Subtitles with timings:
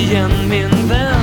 [0.00, 1.20] igen min vän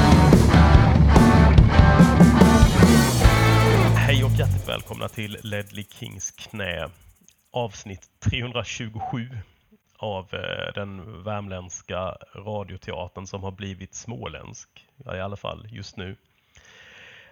[3.96, 6.90] Hej och hjärtligt välkomna till Ledley Kings knä.
[7.52, 9.30] Avsnitt 327
[9.98, 14.70] av eh, den värmländska radioteatern som har blivit småländsk.
[15.06, 16.16] I alla fall just nu.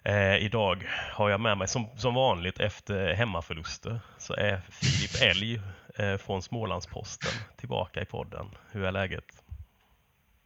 [0.04, 5.62] Eh, idag har jag med mig som, som vanligt efter hemmaförluster så är Filip Elg
[5.96, 8.46] eh, från Smålandsposten tillbaka i podden.
[8.72, 9.45] Hur är läget?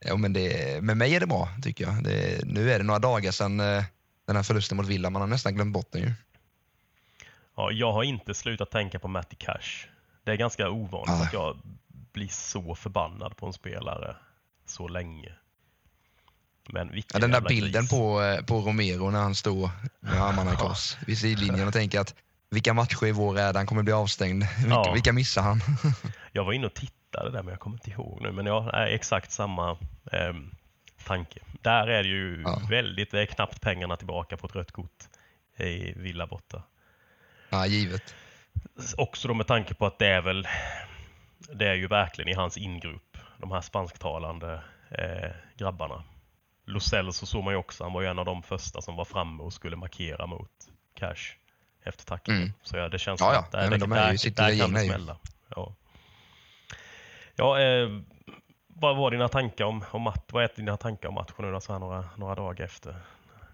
[0.06, 2.04] Ja, men det, med mig är det bra tycker jag.
[2.04, 3.84] Det, nu är det några dagar sedan eh,
[4.28, 5.10] den här förlusten mot Villa.
[5.10, 6.14] Man har nästan glömt bort den ju.
[7.56, 9.88] Ja, jag har inte slutat tänka på Matty Cash.
[10.24, 11.24] Det är ganska ovanligt Ah.
[11.24, 11.58] att jag
[12.14, 14.16] blir så förbannad på en spelare
[14.66, 15.34] så länge.
[16.70, 17.90] Men Ja, den där bilden gris.
[17.92, 22.00] på, eh, på Romero när han står med armarna i kors vid sidlinjen och tänker
[22.00, 22.16] att
[22.50, 24.44] vilka matcher i vår är han kommer bli avstängd?
[24.58, 24.92] Vilka, Ja.
[24.94, 25.62] vilka missar han?
[26.32, 28.32] Jag var inne och tittade där men jag kommer inte ihåg nu.
[28.32, 29.72] Men ja, är exakt samma
[30.12, 30.34] eh,
[31.06, 31.40] tanke.
[31.62, 32.62] Där är det ju Ja.
[32.70, 35.04] väldigt, det är knappt pengarna tillbaka på ett rött kort
[35.58, 36.64] i Villa borta.
[37.50, 38.16] ja, givet.
[38.98, 40.48] Också då med tanke på att det är väl,
[41.54, 46.04] det är ju verkligen i hans ingrupp, de här spansktalande eh, grabbarna.
[46.66, 49.06] Lo Celso såg man ju också, han var ju en av de första som var
[49.06, 50.52] framme och skulle markera mot
[50.94, 51.36] Cash
[51.84, 52.44] efter tacklingen.
[52.44, 52.54] Mm.
[52.64, 53.40] Så ja, det känns Ja, ja.
[53.40, 55.18] att där, Nej, det, de är där, där kan det smälla.
[55.56, 55.74] Ja,
[57.40, 57.90] ja eh,
[58.68, 61.74] vad var dina tankar om, om match, vad är dina tankar om matchen nu så
[61.74, 62.96] här några, några dagar efter?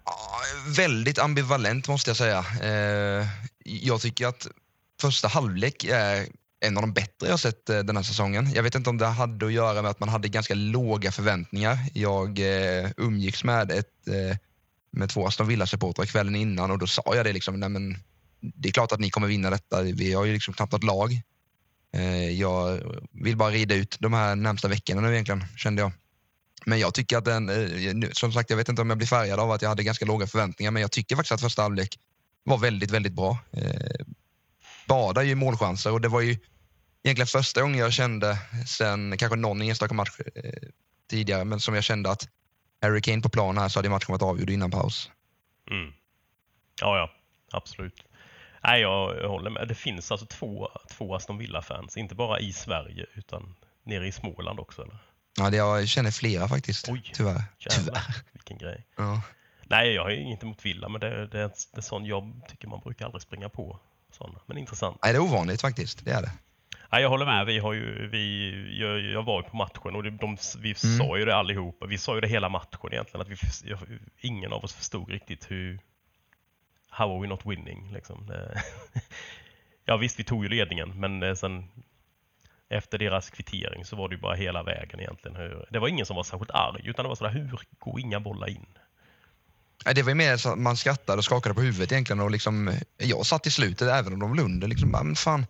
[0.06, 0.41] Ja,
[0.78, 2.45] väldigt ambivalent måste jag säga.
[2.62, 3.28] Eh,
[3.63, 4.47] jag tycker att
[5.01, 6.25] första halvlek är
[6.66, 8.51] en av de bättre jag sett eh, den här säsongen.
[8.53, 11.78] Jag vet inte om det hade att göra med att man hade ganska låga förväntningar.
[11.94, 14.38] Jag eh, umgicks med, ett, eh,
[14.91, 17.97] med två Aston Villa-supportrar kvällen innan och då sa jag det liksom, nej men
[18.40, 19.81] det är klart att ni kommer vinna detta.
[19.81, 21.22] Vi har ju liksom knappt något lag.
[21.95, 25.91] Eh, jag vill bara rida ut de här närmsta veckorna nu egentligen, kände jag.
[26.66, 29.39] Men jag tycker att den, eh, som sagt, jag vet inte om jag blir färgad
[29.39, 32.00] av att jag hade ganska låga förväntningar, men jag tycker faktiskt att första halvlek
[32.44, 33.38] var väldigt, väldigt bra.
[33.51, 34.06] Eh,
[34.88, 36.38] Bada ju målchanser och det var ju
[37.03, 40.51] egentligen första gången jag kände sen kanske någon enstaka match eh,
[41.09, 42.27] tidigare, men som jag kände att
[42.81, 45.09] Harry Kane på plan här så hade matchen varit avgjord innan paus.
[45.72, 45.94] Mm.
[46.81, 47.12] Ja, ja,
[47.51, 48.03] absolut.
[48.67, 49.67] Nej, jag, jag håller med.
[49.67, 54.59] Det finns alltså två, två Aston Villa-fans, inte bara i Sverige utan nere i Småland
[54.59, 54.81] också.
[54.81, 54.97] Eller?
[55.37, 57.41] Ja, det, jag känner flera faktiskt, Oj, tyvärr.
[57.59, 58.15] Jävlar, tyvärr.
[58.33, 58.85] vilken grej.
[58.97, 59.21] Ja.
[59.67, 61.27] Nej, jag har ju inget emot Villa, men det, det,
[61.73, 63.79] det är sån jag tycker man brukar aldrig springa på.
[64.11, 64.39] Såna.
[64.45, 64.97] Men intressant.
[65.03, 66.31] Nej, det är ovanligt faktiskt, det är det.
[66.91, 67.45] Nej, jag håller med.
[67.45, 70.97] Vi har ju, vi, jag, jag var ju på matchen och det, de, vi Mm.
[70.97, 71.85] sa ju det allihopa.
[71.85, 73.21] Vi sa ju det hela matchen egentligen.
[73.21, 73.35] Att vi,
[74.21, 75.79] ingen av oss förstod riktigt hur...
[76.97, 77.94] How are we not winning?
[77.94, 78.31] Liksom.
[79.85, 81.63] Ja visst, vi tog ju ledningen, men eh, sen
[82.69, 85.38] efter deras kvittering så var det ju bara hela vägen egentligen.
[85.38, 88.19] Hur, det var ingen som var särskilt arg, utan det var sådär, hur går inga
[88.19, 88.66] bollar in?
[89.95, 92.19] Det var ju mer så att man skrattade och skakade på huvudet egentligen.
[92.19, 94.69] Och liksom, eh, jag satt i slutet, även om de lundade.
[94.69, 95.45] Liksom, men fan,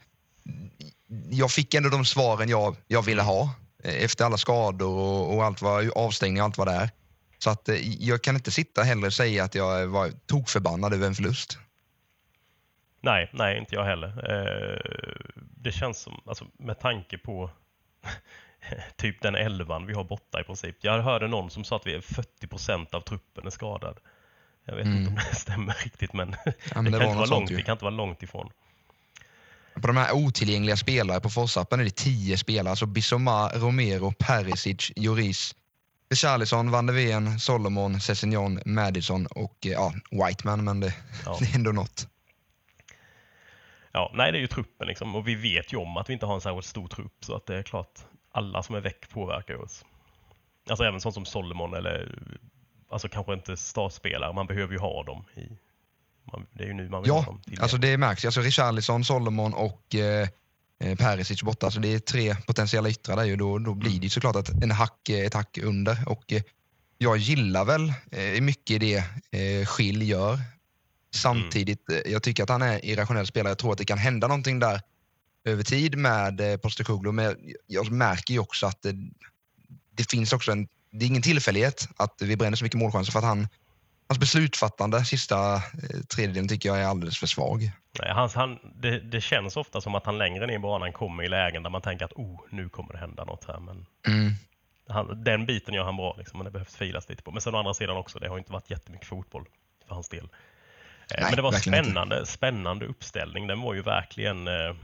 [1.29, 3.49] jag fick ändå de svaren jag, jag ville ha
[3.83, 6.89] eh, efter alla skador och, och allt vad, avstängning och allt vad det är.
[7.37, 11.07] Så att, eh, jag kan inte sitta heller och säga att jag var tokförbannad över
[11.07, 11.57] en förlust.
[13.01, 14.07] Nej, nej, inte jag heller.
[14.31, 14.79] Eh,
[15.35, 17.49] det känns som, alltså med tanke på
[18.95, 20.75] typ den elvan vi har borta i princip.
[20.81, 23.99] Jag hörde någon som sa att vi är 40% av truppen är skadad.
[24.65, 26.53] Jag vet inte om det stämmer riktigt, men, Mm.
[26.75, 28.49] men det, det kan var långt, det kan inte vara långt ifrån.
[29.73, 32.69] På de här otillgängliga spelare på Forsappen är det tio spelare.
[32.69, 35.55] Alltså Bissoma, Romero, Perisic, Lloris,
[36.09, 40.63] Richarlison, Van de Ven, Solomon, Sessignon, Madison och eh, ja, Whiteman.
[40.63, 40.93] Men det,
[41.25, 41.37] Ja.
[41.41, 42.07] det är ändå något.
[43.91, 45.15] Ja, nej, det är ju truppen liksom.
[45.15, 47.17] Och vi vet ju om att vi inte har en särskilt stor trupp.
[47.25, 47.99] Så att det är klart,
[48.31, 49.85] alla som är väck påverkar oss.
[50.69, 52.19] Alltså även sånt som Solomon eller
[52.89, 54.33] alltså kanske inte startspelare.
[54.33, 55.25] Man behöver ju ha dem.
[55.35, 55.47] I,
[56.31, 57.41] man, det är ju nu man vill ha Ja, dem.
[57.41, 58.25] till alltså det märks.
[58.25, 60.27] Alltså Richarlison, Solomon och eh,
[60.79, 61.65] Perisic borta.
[61.65, 63.37] Alltså det är tre potentiella yttrar där.
[63.37, 65.97] Då, då blir det ju såklart ett, en hack, eh, ett hack under.
[66.09, 66.41] Och eh,
[66.97, 70.39] jag gillar väl eh, mycket det eh, Schill gör.
[71.15, 73.51] Samtidigt, eh, jag tycker att han är irrationell spelare.
[73.51, 74.81] Jag tror att det kan hända någonting där
[75.45, 77.11] över tid med eh, Postecoglou.
[77.11, 77.35] Men
[77.67, 78.95] jag, märker ju också att det,
[79.91, 80.67] det finns också en
[80.99, 83.47] det är ingen tillfällighet att vi bränner så mycket målchanser för att han,
[84.07, 85.61] hans beslutsfattande sista eh,
[86.15, 87.71] tredjedelen tycker jag är alldeles för svag.
[88.01, 91.23] Nej, hans, han, det, det känns ofta som att han längre ner i banan kommer
[91.23, 93.59] i lägen där man tänker att oh, nu kommer det hända något här.
[93.59, 94.31] Men Mm.
[94.89, 97.31] han, den biten gör han bra, liksom, men det behövs filas lite på.
[97.31, 99.45] Men sen å andra sidan också, det har inte varit jättemycket fotboll
[99.87, 100.23] för hans del.
[100.23, 100.27] Eh,
[101.09, 101.61] Nej, men det var inte.
[101.61, 103.47] spännande, spännande uppställning.
[103.47, 104.75] Den var ju verkligen, eh,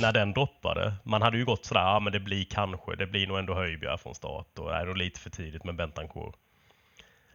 [0.00, 3.26] när den droppade, man hade ju gått sådär, ja men det blir kanske, det blir
[3.26, 6.34] nog ändå Höjbjerg från start och är nog lite för tidigt med Bentancourt.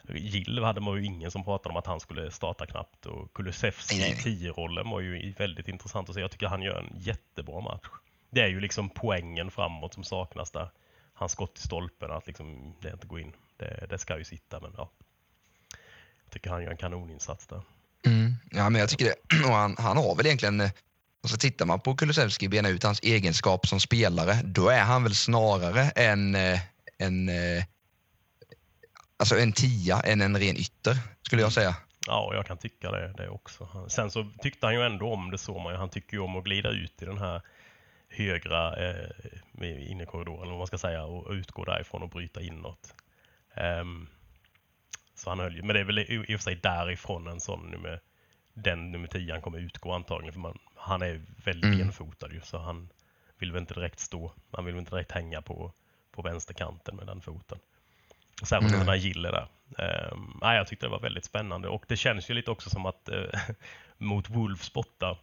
[0.10, 3.96] Gill hade man ju ingen som pratade om att han skulle starta knappt och Kulusevski
[3.96, 4.36] i nej, nej.
[4.36, 6.22] 10-rollen var ju väldigt intressant att se.
[6.22, 7.88] Jag tycker han gör en jättebra match.
[8.30, 10.70] Det är ju liksom poängen framåt som saknas där.
[11.14, 13.34] Hans skott i stolpen, att liksom det inte går in.
[13.58, 14.90] Det, det ska ju sitta, men ja.
[16.24, 17.62] Jag tycker han gör en kanoninsats där.
[18.06, 18.34] Mm.
[18.52, 19.46] Ja, men jag tycker det.
[19.48, 20.62] Och han, han har väl egentligen,
[21.24, 25.04] och så tittar man på Kulusevski bena ut hans egenskap som spelare, då är han
[25.04, 26.60] väl snarare en, eh,
[26.98, 27.64] en, eh,
[29.18, 31.76] alltså en tia än en ren ytter, skulle jag säga.
[32.08, 33.86] Ja, jag kan tycka det, det också.
[33.90, 35.78] Sen så tyckte han ju ändå om det så man ju.
[35.78, 37.42] Han tycker ju om att glida ut i den här
[38.10, 39.10] högra eh,
[39.92, 42.96] innerkorridoren, eller vad man ska säga, och utgå därifrån och bryta inåt.
[43.54, 44.08] Ehm,
[45.16, 47.40] så han höll ju, men det är väl i, i och för sig därifrån en
[47.40, 48.02] sån nummer,
[48.54, 51.88] den nummer 10 han kommer utgå antagligen, för man, han är väldigt Mm.
[51.88, 52.90] enfotad ju, så han
[53.38, 55.72] vill väl inte direkt stå, han vill väl inte direkt hänga på,
[56.12, 57.60] på vänsterkanten med den foten.
[58.44, 58.86] Särskilt Nej.
[58.86, 59.48] när Gill är där.
[60.12, 62.86] Um, nej, jag tyckte det var väldigt spännande och det känns ju lite också som
[62.86, 63.40] att eh,
[63.98, 65.18] mot Wolves borta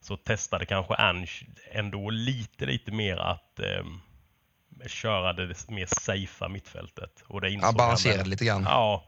[0.00, 4.00] så testade kanske Ange ändå lite, lite mer att ehm,
[4.86, 7.24] köra det mer safea mittfältet.
[7.26, 8.62] Och det han balanserade lite grann.
[8.62, 9.04] Ja,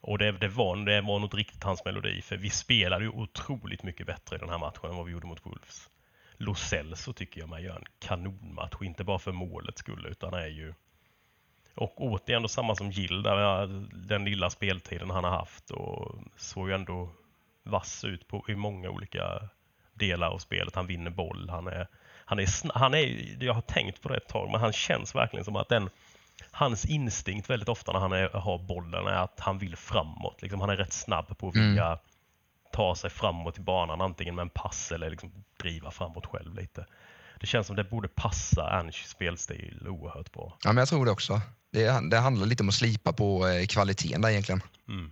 [0.00, 3.10] och det, det, var, det var nog inte riktigt hans melodi för vi spelade ju
[3.10, 5.88] otroligt mycket bättre i den här matchen än vad vi gjorde mot Wolves.
[6.36, 10.46] Lo Celso tycker jag man gör en kanonmatch, inte bara för målets skull utan är
[10.46, 10.74] ju
[11.74, 13.66] och återigen då samma som Gill, där
[14.08, 17.10] den lilla speltiden han har haft och såg ju ändå
[17.62, 19.48] vass ut på, i många olika
[19.94, 20.74] delar av spelet.
[20.74, 21.88] Han vinner boll, han är,
[22.24, 25.44] han är, han är, jag har tänkt på det ett tag, men han känns verkligen
[25.44, 25.90] som att den,
[26.50, 30.42] hans instinkt väldigt ofta när han är, har bollen är att han vill framåt.
[30.42, 31.68] Liksom, han är rätt snabb på att Mm.
[31.68, 31.98] vilja
[32.72, 36.86] ta sig framåt i banan, antingen med en pass eller liksom driva framåt själv lite.
[37.42, 40.58] Det känns som det borde passa Anges spelstil oerhört bra.
[40.64, 41.40] Ja, men jag tror det också.
[41.72, 44.62] Det, det handlar lite om att slipa på eh, kvaliteten där egentligen.
[44.88, 45.10] Mm.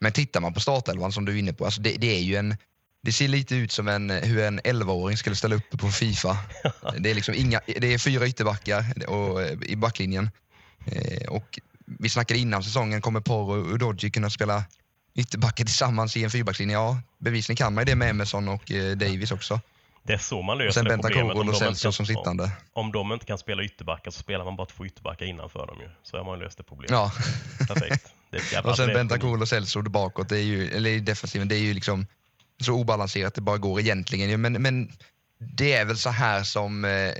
[0.00, 2.36] Men tittar man på startelvan som du är inne på, alltså det, det är ju
[2.36, 2.56] en
[3.02, 6.38] det ser lite ut som en, hur en 11-åring skulle ställa upp på Fifa.
[6.98, 10.30] Det är, liksom inga, det är fyra ytterbackar och, eh, i backlinjen.
[10.86, 14.64] Eh, och vi snackade innan säsongen, kommer Porro och Udoji kunna spela
[15.14, 16.74] ytterbackar tillsammans i en fyrbackslinje?
[16.74, 19.60] Ja, bevisligen kan man ju det med Emerson och Davis också.
[20.06, 21.34] Det är så man Och löser sen det problemet.
[21.34, 22.50] och Om de, inte som sittande.
[22.72, 25.88] om de inte kan spela ytterbackar så spelar man bara två ytterbackar innanför dem ju.
[26.02, 26.90] Så har man löst det problemet.
[26.90, 27.12] Ja.
[27.68, 28.06] Perfekt.
[28.30, 29.42] Det Och sen geni.
[29.42, 32.06] och Celso bakåt, det är ju, eller i defensiven, det är ju liksom
[32.60, 34.40] så obalanserat det bara går egentligen.
[34.40, 34.92] Men, men
[35.38, 37.10] det är väl så här som eh,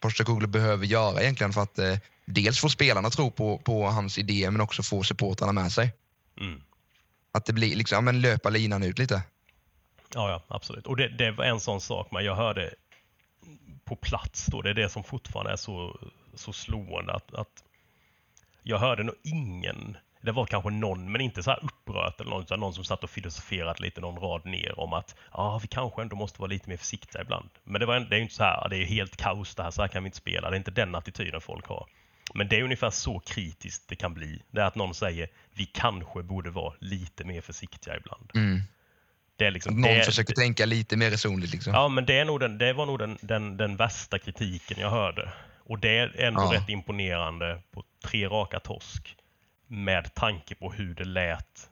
[0.00, 4.50] Postecoglou behöver göra egentligen för att eh, dels få spelarna tro på, på hans idéer
[4.50, 5.92] men också få supportrarna med sig.
[6.40, 6.60] Mm.
[7.32, 9.22] Att det blir liksom, men löpa linan ut lite.
[10.14, 10.86] Ja, ja, absolut.
[10.86, 12.74] Och det, det var en sån sak, men jag hörde
[13.84, 16.00] på plats då, det är det som fortfarande är så,
[16.34, 17.64] så slående att, att
[18.62, 22.42] jag hörde nog ingen, det var kanske någon, men inte så här upprört eller någon,
[22.42, 26.02] utan någon som satt och filosoferat lite någon rad ner om att ja, vi kanske
[26.02, 27.50] ändå måste vara lite mer försiktiga ibland.
[27.64, 29.70] Men det, var, det är ju inte så här, det är helt kaos det här,
[29.70, 30.50] så här kan vi inte spela.
[30.50, 31.86] Det är inte den attityden folk har.
[32.34, 34.42] Men det är ungefär så kritiskt det kan bli.
[34.50, 38.30] Det är att någon säger vi kanske borde vara lite mer försiktiga ibland.
[38.34, 38.62] Mm.
[39.36, 41.52] Det är liksom, någon det, försöker tänka lite mer resonligt.
[41.52, 41.74] Liksom.
[41.74, 44.90] Ja, men det, är nog den, det var nog den, den, den värsta kritiken jag
[44.90, 45.32] hörde.
[45.58, 46.60] Och det är ändå Ja.
[46.60, 49.16] rätt imponerande på tre raka torsk
[49.66, 51.70] med tanke på hur det lät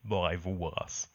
[0.00, 1.08] bara i våras.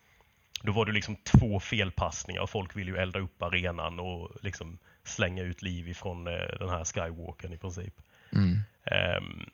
[0.61, 4.77] Då var det liksom två felpassningar och folk vill ju elda upp arenan och liksom
[5.03, 7.93] slänga ut liv ifrån eh, den här skywalken i princip.
[8.33, 8.59] Mm.
[8.85, 9.49] Ehm,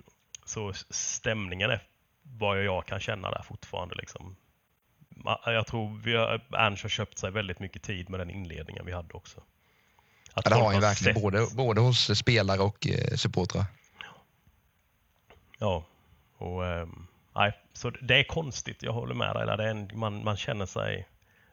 [0.45, 1.81] så stämningen är
[2.23, 3.95] vad jag kan känna där fortfarande.
[3.95, 4.35] Liksom.
[5.45, 8.91] Jag tror vi har, Ernst har köpt sig väldigt mycket tid med den inledningen vi
[8.91, 9.39] hade också.
[10.33, 13.65] Att Ja, det har han verkligen, sett- både, både hos spelare och eh, supportrar.
[15.59, 15.85] Ja,
[16.37, 18.83] och ehm, nej, så det är konstigt.
[18.83, 19.57] Jag håller med dig där.
[19.57, 21.07] Det en, man, man känner sig...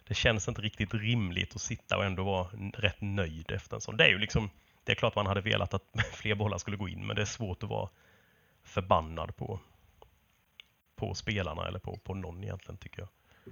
[0.09, 3.97] Det känns inte riktigt rimligt att sitta och ändå vara rätt nöjd efter en sån.
[3.97, 4.51] Det är ju liksom...
[4.85, 5.83] Det är klart man hade velat att
[6.13, 7.89] fler bollar skulle gå in, men det är svårt att vara
[8.63, 9.61] förbannad på,
[10.97, 13.09] på spelarna eller på, på någon egentligen, tycker jag.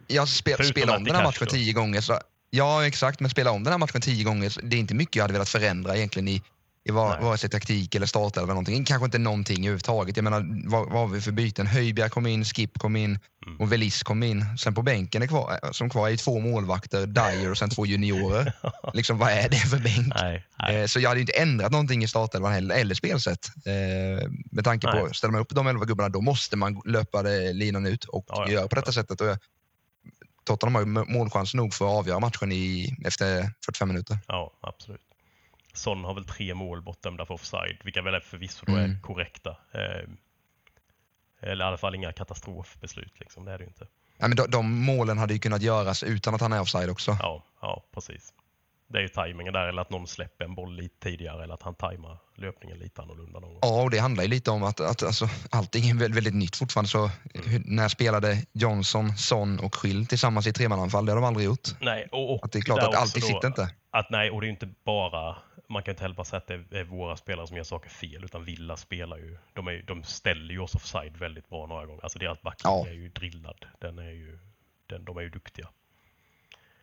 [0.07, 2.00] Jag spe, Förutom spela om den här matchen tio gånger.
[2.00, 3.21] Så, ja, exakt.
[3.21, 4.49] Men spela om den här matchen tio gånger.
[4.50, 6.43] Så det är inte mycket jag hade velat förändra egentligen i,
[6.88, 8.85] i var, vare sig taktik eller startelva eller någonting.
[8.85, 10.17] Kanske inte någonting överhuvudtaget.
[10.17, 11.67] Jag menar, vad, vad har vi för byten?
[11.67, 13.61] Höjbjerg kom in, Skip kom in Mm.
[13.61, 14.45] och Velis kom in.
[14.59, 17.87] Sen på bänken är kvar, äh, som kvar är två målvakter, Dyer och sen två
[17.87, 18.53] juniorer.
[18.95, 20.12] liksom, vad är det för bänk?
[20.23, 20.76] Nej, nej.
[20.81, 23.47] Eh, Så jag hade inte ändrat någonting i startelvan heller, eller spelsätt.
[23.67, 25.15] Eh, Med tanke på, Nej.
[25.15, 28.45] ställer man upp de elva gubbarna, då måste man löpa det linan ut och Ja,
[28.47, 28.53] ja.
[28.53, 29.21] göra på detta sättet.
[29.21, 29.38] Och jag-
[30.47, 34.19] Tottenham har ju målchans nog för att avgöra matchen i, efter 45 minuter.
[34.29, 35.00] Ja, absolut.
[35.73, 39.00] Son har väl tre mål bortdömda för offside, vilka väl är förvisso då är Mm.
[39.03, 39.50] korrekta.
[39.50, 40.09] Eh,
[41.41, 43.45] eller i alla fall inga katastrofbeslut, liksom.
[43.45, 43.87] det är det ju inte.
[44.19, 47.17] Ja, men de, de målen hade ju kunnat göras utan att han är offside också.
[47.21, 48.33] Ja, ja, precis.
[48.88, 51.62] Det är ju tajmingen där, eller att någon släpper en boll lite tidigare, eller att
[51.62, 53.59] han tajmar löpningen lite annorlunda någon gång.
[53.62, 56.57] Ja, och det handlar ju lite om att, att alltså, allting är väldigt, väldigt nytt
[56.57, 56.88] fortfarande.
[56.88, 61.07] Så hur, när spelade Johnson, Son och Schill tillsammans i tremananfall?
[61.07, 61.69] Det har de aldrig gjort.
[61.81, 63.71] Nej, och, och Att det är klart att alltid då sitter inte.
[63.90, 65.37] Att nej, och det är inte bara,
[65.69, 68.25] man kan inte heller bara säga att det är våra spelare som gör saker fel,
[68.25, 72.02] utan Villa spelar ju, de, är, de ställer ju oss offside väldigt bra några gånger.
[72.02, 72.88] Alltså deras backlinje Ja.
[72.88, 73.64] är ju drillad.
[73.78, 74.38] Den är ju,
[74.87, 75.69] den, de är ju duktiga.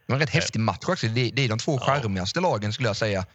[0.06, 1.08] Det var en rätt häftig match också.
[1.08, 1.84] Det, det är de två Eh.
[1.88, 1.96] Ja.
[2.02, 3.26] charmigaste lagen skulle jag säga.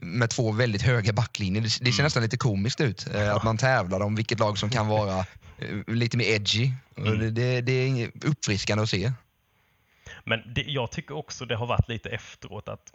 [0.00, 1.62] Med två väldigt höga backlinjer.
[1.62, 2.04] Det, det ser Mm.
[2.04, 3.06] nästan lite komiskt ut.
[3.14, 5.18] Eh, att man tävlar om vilket lag som kan vara
[5.58, 6.70] eh, lite mer edgy.
[6.96, 7.18] Mm.
[7.18, 9.12] Det, det, det är uppfriskande att se.
[10.24, 12.92] Men jag tycker också det har varit lite efteråt att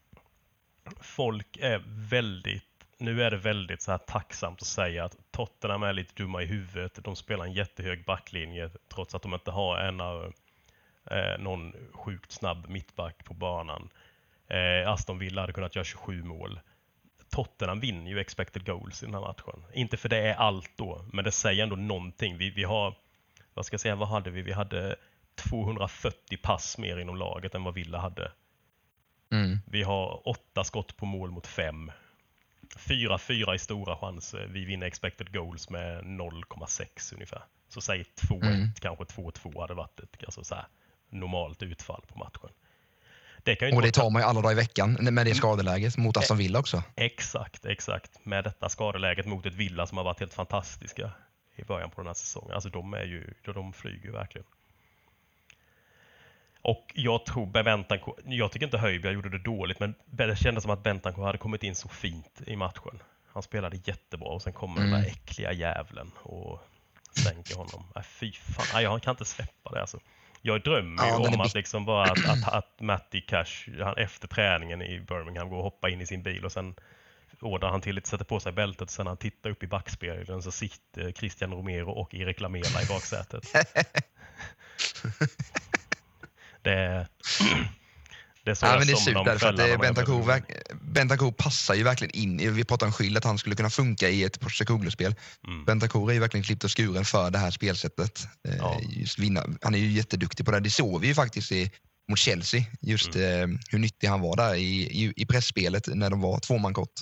[1.02, 2.64] folk är väldigt,
[2.98, 6.46] nu är det väldigt så här tacksamt att säga att Tottenham är lite dumma i
[6.46, 7.00] huvudet.
[7.04, 10.34] De spelar en jättehög backlinje trots att de inte har en av
[11.06, 13.90] eh, någon sjukt snabb mittback på banan.
[14.48, 16.60] Eh, Aston Villa hade kunnat göra 27 mål.
[17.30, 19.64] Tottenham vinner ju expected goals i den här matchen.
[19.74, 22.38] Inte för det är allt då, men det säger ändå någonting.
[22.38, 22.96] Vi, vi har,
[23.54, 24.42] vad ska jag säga, vad hade vi?
[24.42, 24.96] Vi hade
[25.36, 28.32] 240 pass mer inom laget än vad Villa hade.
[29.32, 29.58] Mm.
[29.68, 31.92] Vi har åtta skott på mål mot fem.
[32.78, 34.48] 4-4 i stora chanser.
[34.48, 37.42] Vi vinner expected goals med 0,6 ungefär.
[37.70, 38.68] Så säg 2-1, Mm.
[38.82, 40.66] kanske 2-2 hade varit ett alltså så här,
[41.12, 42.50] normalt utfall på matchen.
[43.44, 45.26] Det Och det tar man ju alla dagar i veckan med Mm.
[45.26, 46.18] det skadeläget mot.
[46.18, 46.84] Aston Villa också.
[46.96, 48.26] Exakt, exakt.
[48.26, 51.12] Med detta skadeläget mot ett Villa som har varit helt fantastiska
[51.56, 52.52] i början på den här säsongen.
[52.54, 54.48] Alltså de är ju, de flyger ju verkligen.
[56.62, 60.72] Och jag tror Bentancourt, jag tycker inte Höjbjerg gjorde det dåligt, men det kändes som
[60.72, 63.00] att Bentancourt hade kommit in så fint i matchen.
[63.34, 65.02] Han spelade jättebra och sen kommer den Mm.
[65.02, 66.60] där äckliga jävlen och
[67.24, 67.84] sänker honom.
[67.96, 70.00] Äh, fy fan, Nej, jag kan inte släppa det alltså.
[70.42, 74.28] Jag drömmer Ja, ju om att, liksom bara att, att, att Matty Cash, han efter
[74.28, 76.76] träningen i Birmingham, går och hoppar in i sin bil och sen
[77.40, 80.42] ordnar han till lite, sätter på sig bältet och sen han tittar upp i backspegeln
[80.42, 83.44] så sitter Christian Romero och Erik Lamela i baksätet.
[86.62, 87.08] det,
[88.44, 91.32] det är så Ja, men det är surt där, för att det- Bentancur, verk- Bentancur
[91.32, 92.54] passar ju verkligen in.
[92.54, 95.16] Vi pratar om Schill, att han skulle kunna funka i ett Postecoglou-spel.
[95.48, 95.66] Mm.
[95.66, 98.28] Bentancur är ju verkligen klippt och skuren för det här spelsättet.
[98.48, 98.80] Eh, Ja.
[98.90, 99.44] Just vinna.
[99.62, 100.60] Han är ju jätteduktig på det.
[100.60, 101.72] Det såg vi ju faktiskt i,
[102.10, 103.52] mot Chelsea, just Mm.
[103.54, 106.74] eh, hur nyttig han var där i, i, i pressspelet när de var två man
[106.74, 106.94] kort.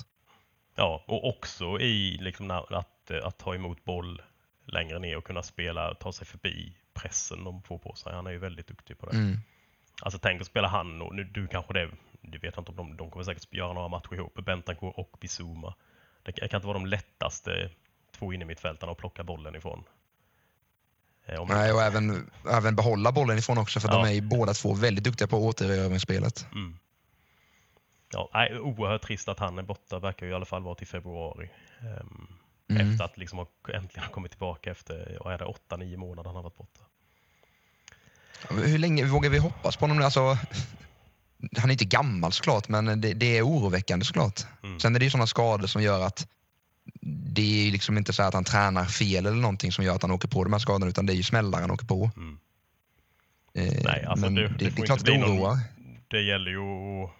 [0.76, 4.22] Ja, och också i liksom att, eh, att ta emot boll
[4.72, 8.12] längre ner och kunna spela, ta sig förbi pressen de får på sig.
[8.12, 9.16] Han är ju väldigt duktig på det.
[9.16, 9.38] Mm.
[10.02, 11.90] Alltså tänk att spela han och nu, du kanske det,
[12.20, 15.74] du vet inte om de, de kommer säkert göra några matcher ihop, Bentancourt och Bizuma.
[16.22, 17.70] Det kan inte vara de lättaste
[18.18, 19.84] två innermittfältarna att plocka bollen ifrån.
[21.26, 23.94] Eh, om- Nej, och även, även behålla bollen ifrån också, för Ja.
[23.94, 26.46] de är ju båda två väldigt duktiga på att återerövra spelet.
[26.52, 26.76] Mm.
[28.12, 30.86] Ja, nej, oerhört trist att han är borta, verkar ju i alla fall vara till
[30.86, 31.50] februari.
[31.80, 32.26] Ehm,
[32.70, 32.90] Mm.
[32.92, 36.36] Efter att liksom ha, äntligen ha kommit tillbaka efter, vad är det, 8-9 månader han
[36.36, 36.80] har varit borta.
[38.48, 39.98] Hur länge vågar vi hoppas på honom?
[39.98, 40.04] nu?
[40.04, 40.38] Alltså,
[41.56, 44.40] han är inte gammal såklart, men det, det är oroväckande såklart.
[44.62, 44.80] Mm.
[44.80, 46.28] Sen är det ju sådana skador som gör att
[47.02, 50.02] det är ju liksom inte så att han tränar fel eller någonting som gör att
[50.02, 52.10] han åker på de här skadorna, utan det är ju smällar han åker på.
[52.16, 52.38] Mm.
[53.54, 55.58] Eh, Nej, alltså men det- det, det det, är klart att det bli någon- oroar.
[56.08, 56.58] Det gäller ju
[57.04, 57.10] att-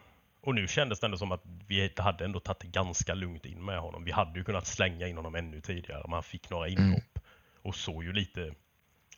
[0.42, 3.64] och nu kändes det ändå som att vi hade ändå tagit det ganska lugnt in
[3.64, 4.04] med honom.
[4.04, 6.82] Vi hade ju kunnat slänga in honom ännu tidigare om han fick några Mm.
[6.84, 7.18] inhopp
[7.62, 8.50] och såg ju lite,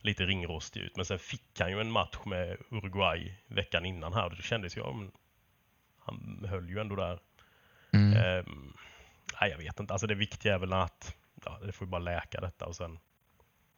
[0.02, 0.97] lite ringrostig ut.
[0.97, 4.80] Men sen fick han ju en match med Uruguay veckan innan här det kändes ju,
[4.80, 5.11] ja, men
[5.99, 7.18] han höll ju ändå där.
[7.92, 8.16] Mm.
[8.16, 8.73] Ehm,
[9.40, 9.92] nej, jag vet inte.
[9.92, 12.99] Alltså det viktiga är väl att ja, det får ju bara läka detta och sen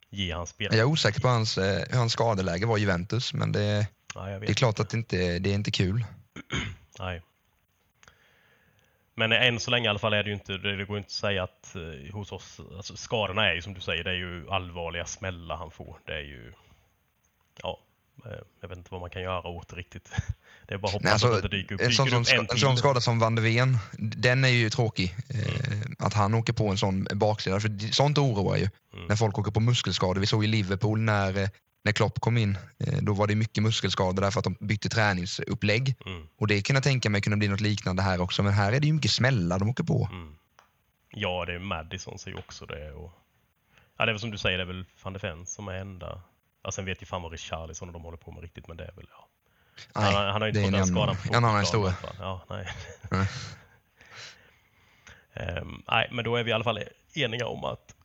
[0.09, 0.67] ge han spel.
[0.71, 4.41] Jag är osäker på hans, eh, hur hans skadeläge var i Juventus, men det, vet
[4.41, 6.05] det är klart att det inte det är inte kul.
[6.99, 7.21] Nej.
[9.15, 11.11] Men än så länge i alla fall är det ju inte, det går inte att
[11.11, 14.49] säga att eh, hos oss, alltså skadorna är ju som du säger, det är ju
[14.49, 15.97] allvarliga smällar han får.
[16.05, 16.53] Det är ju,
[17.61, 17.79] ja,
[18.25, 18.31] Eh,
[18.61, 20.11] Jag vet inte vad man kan göra åt det riktigt.
[20.67, 21.81] Det är bara att hoppas Nej, alltså, att det dyker upp.
[21.81, 24.49] en, Dyker det sån, upp en en sån skada som Van de Ven, den är
[24.49, 25.15] ju tråkig.
[25.29, 27.59] Eh, att han åker på en sån baksida.
[27.59, 28.69] För sånt oroar ju.
[28.93, 29.05] Mm.
[29.05, 30.21] När folk åker på muskelskador.
[30.21, 31.49] Vi såg i Liverpool när,
[31.85, 32.57] när Klopp kom in.
[32.79, 35.95] Eh, då var det mycket muskelskador därför att de bytte träningsupplägg.
[36.05, 38.43] Mm, Och det kan jag tänka mig kunna bli något liknande här också.
[38.43, 40.09] Men här är det ju mycket smällar de åker på.
[40.11, 40.35] mm.
[41.17, 42.91] Ja, det är Madison säger också det.
[42.91, 43.11] Och...
[43.97, 45.73] Ja, det är väl som du säger, det är väl van de Ven som är
[45.73, 46.21] enda.
[46.63, 48.83] Ja, sen vet ju fan vad Richarlison och de håller på med riktigt, men det
[48.83, 49.27] är väl ja.
[49.95, 51.95] Nej, han, han har ju inte fått en den skadan på en annan historia.
[52.19, 52.67] Ja, nej.
[53.11, 53.27] Nej.
[55.33, 56.79] Ehm, nej, men då är vi i alla fall
[57.13, 57.95] eniga om att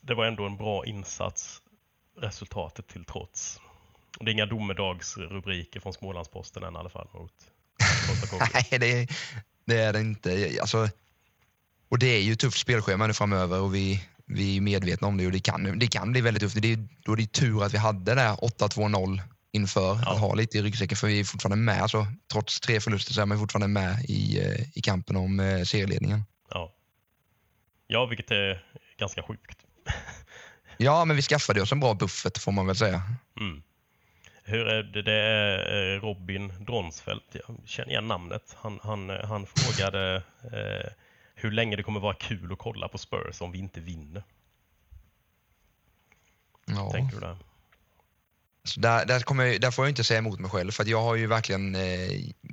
[0.00, 1.61] det var ändå en bra insats,
[2.16, 3.60] resultatet till trots.
[4.20, 7.32] Det är inga domedagsrubriker från Smålandsposten än i alla fall mot.
[8.54, 9.08] Nej, det, är-
[9.64, 10.56] det är det inte.
[10.60, 10.88] Alltså,
[11.88, 15.26] och det är ju tufft spelschema nu framöver och vi, vi är medvetna om det
[15.26, 16.62] och det kan, det kan bli väldigt tufft.
[16.62, 19.20] Det är, då är det tur att vi hade det här 8-2-0
[19.52, 20.12] inför, Ja.
[20.12, 21.82] att ha lite i ryggsäcken för vi är fortfarande med.
[21.82, 25.62] Alltså, trots tre förluster så är man fortfarande med i, eh, i kampen om eh,
[25.64, 26.22] serieledningen.
[26.50, 26.72] Ja.
[27.86, 28.64] ja, vilket är
[28.98, 29.58] ganska sjukt.
[30.82, 33.02] Ja, men vi skaffade oss en bra buffert får man väl säga.
[33.40, 33.62] Mm.
[34.44, 35.02] Hur är det?
[35.02, 37.24] Det är eh, Robin Dronsfeldt.
[37.32, 38.56] Jag känner igen namnet.
[38.58, 40.92] Han, han, eh, han frågade eh,
[41.34, 44.22] hur länge det kommer vara kul att kolla på Spurs om vi inte vinner.
[46.66, 46.90] Ja.
[46.92, 47.36] Tänker du där?
[48.64, 51.14] Så där, där, kommer där får jag inte säga emot mig själv för jag har
[51.14, 52.10] ju verkligen eh,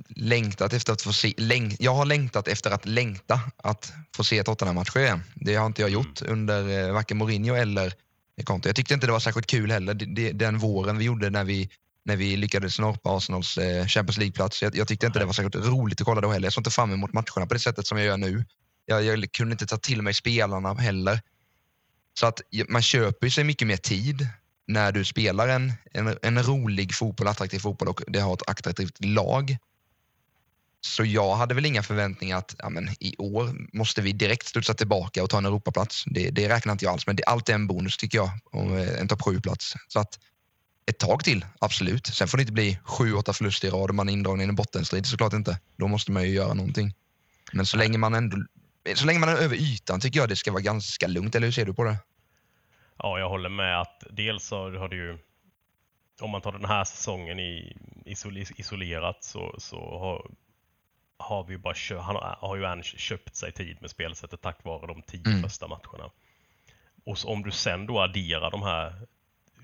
[0.08, 4.42] längtat efter att få se, läng, jag har längtat efter att längta att få se
[4.42, 5.22] Tottenham-matcher igen.
[5.34, 7.92] Det har inte jag gjort under eh, varken Mourinho eller
[8.42, 8.68] Conte.
[8.68, 11.70] Jag tyckte inte det var särskilt kul heller, det, den våren vi gjorde när vi,
[12.04, 14.62] när vi lyckades snorpa Arsenals eh, Champions League-plats.
[14.62, 16.46] Jag, jag tyckte inte det var särskilt roligt att kolla då heller.
[16.46, 18.44] Jag såg inte fram emot matcherna på det sättet som jag gör nu.
[18.86, 21.20] Jag, jag kunde inte ta till mig spelarna heller.
[22.20, 24.28] Så att man köper sig mycket mer tid
[24.66, 29.04] när du spelar en, en, en rolig fotboll, attraktiv fotboll och det har ett attraktivt
[29.04, 29.56] lag.
[30.80, 34.74] Så jag hade väl inga förväntningar att ja, men, i år måste vi direkt studsa
[34.74, 36.04] tillbaka och ta en Europaplats.
[36.06, 38.76] Det, det räknar inte jag alls, men det, allt är en bonus tycker jag, om
[38.76, 39.74] eh, en topp 7-plats.
[39.88, 40.18] Så att
[40.86, 42.06] ett tag till, absolut.
[42.06, 44.44] Sen får det inte bli sju, åtta förluster i rad och man är indragen i
[44.44, 45.58] en bottenstrid, såklart inte.
[45.76, 46.94] Då måste man ju göra någonting.
[47.52, 48.36] Men så länge man ändå
[48.94, 51.52] så länge man är över ytan tycker jag det ska vara ganska lugnt, eller hur
[51.52, 51.96] ser du på det?
[52.96, 55.18] Ja, jag håller med att dels så har det ju,
[56.20, 60.30] om man tar den här säsongen i isol- isolerat så, så har,
[61.20, 64.64] har vi bara kö, han har, har ju Ernst köpt sig tid med spelsättet tack
[64.64, 65.42] vare de tio Mm.
[65.42, 66.10] första matcherna.
[67.04, 68.94] Och så, om du sen då adderar de här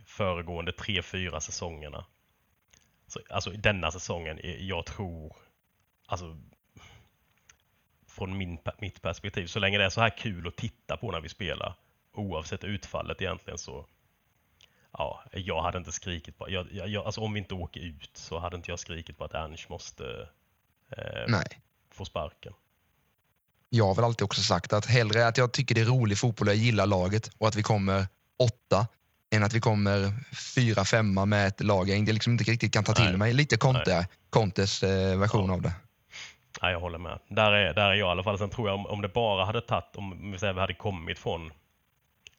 [0.07, 2.05] föregående tre, fyra säsongerna.
[3.07, 5.37] Så, alltså denna säsongen, eh, jag tror,
[6.07, 6.37] alltså
[8.09, 11.21] från min, mitt perspektiv, så länge det är så här kul att titta på när
[11.21, 11.75] vi spelar,
[12.13, 13.87] oavsett utfallet egentligen så
[14.99, 18.11] Ja, jag hade inte skrikit på, jag, jag, jag- alltså om vi inte åker ut
[18.17, 20.29] så hade inte jag skrikit på att Ernst måste
[20.97, 21.47] eh, Nej.
[21.93, 22.53] få sparken.
[23.69, 26.49] jag har väl alltid också sagt att hellre att jag tycker det är rolig fotboll
[26.49, 28.07] och jag gillar laget och att vi kommer
[28.39, 28.87] åtta
[29.31, 30.13] än att vi kommer
[30.55, 33.17] fyra, femma med ett lag jag liksom inte riktigt kan ta till Nej.
[33.17, 33.33] mig.
[33.33, 35.55] Lite Conte, Contes eh, version Ja.
[35.55, 35.73] av det.
[36.61, 37.19] Ja, jag håller med.
[37.29, 38.39] Där är, där är jag i alla fall.
[38.39, 41.19] Sen tror jag om, om det bara hade tagit, om vi säger vi hade kommit
[41.19, 41.53] från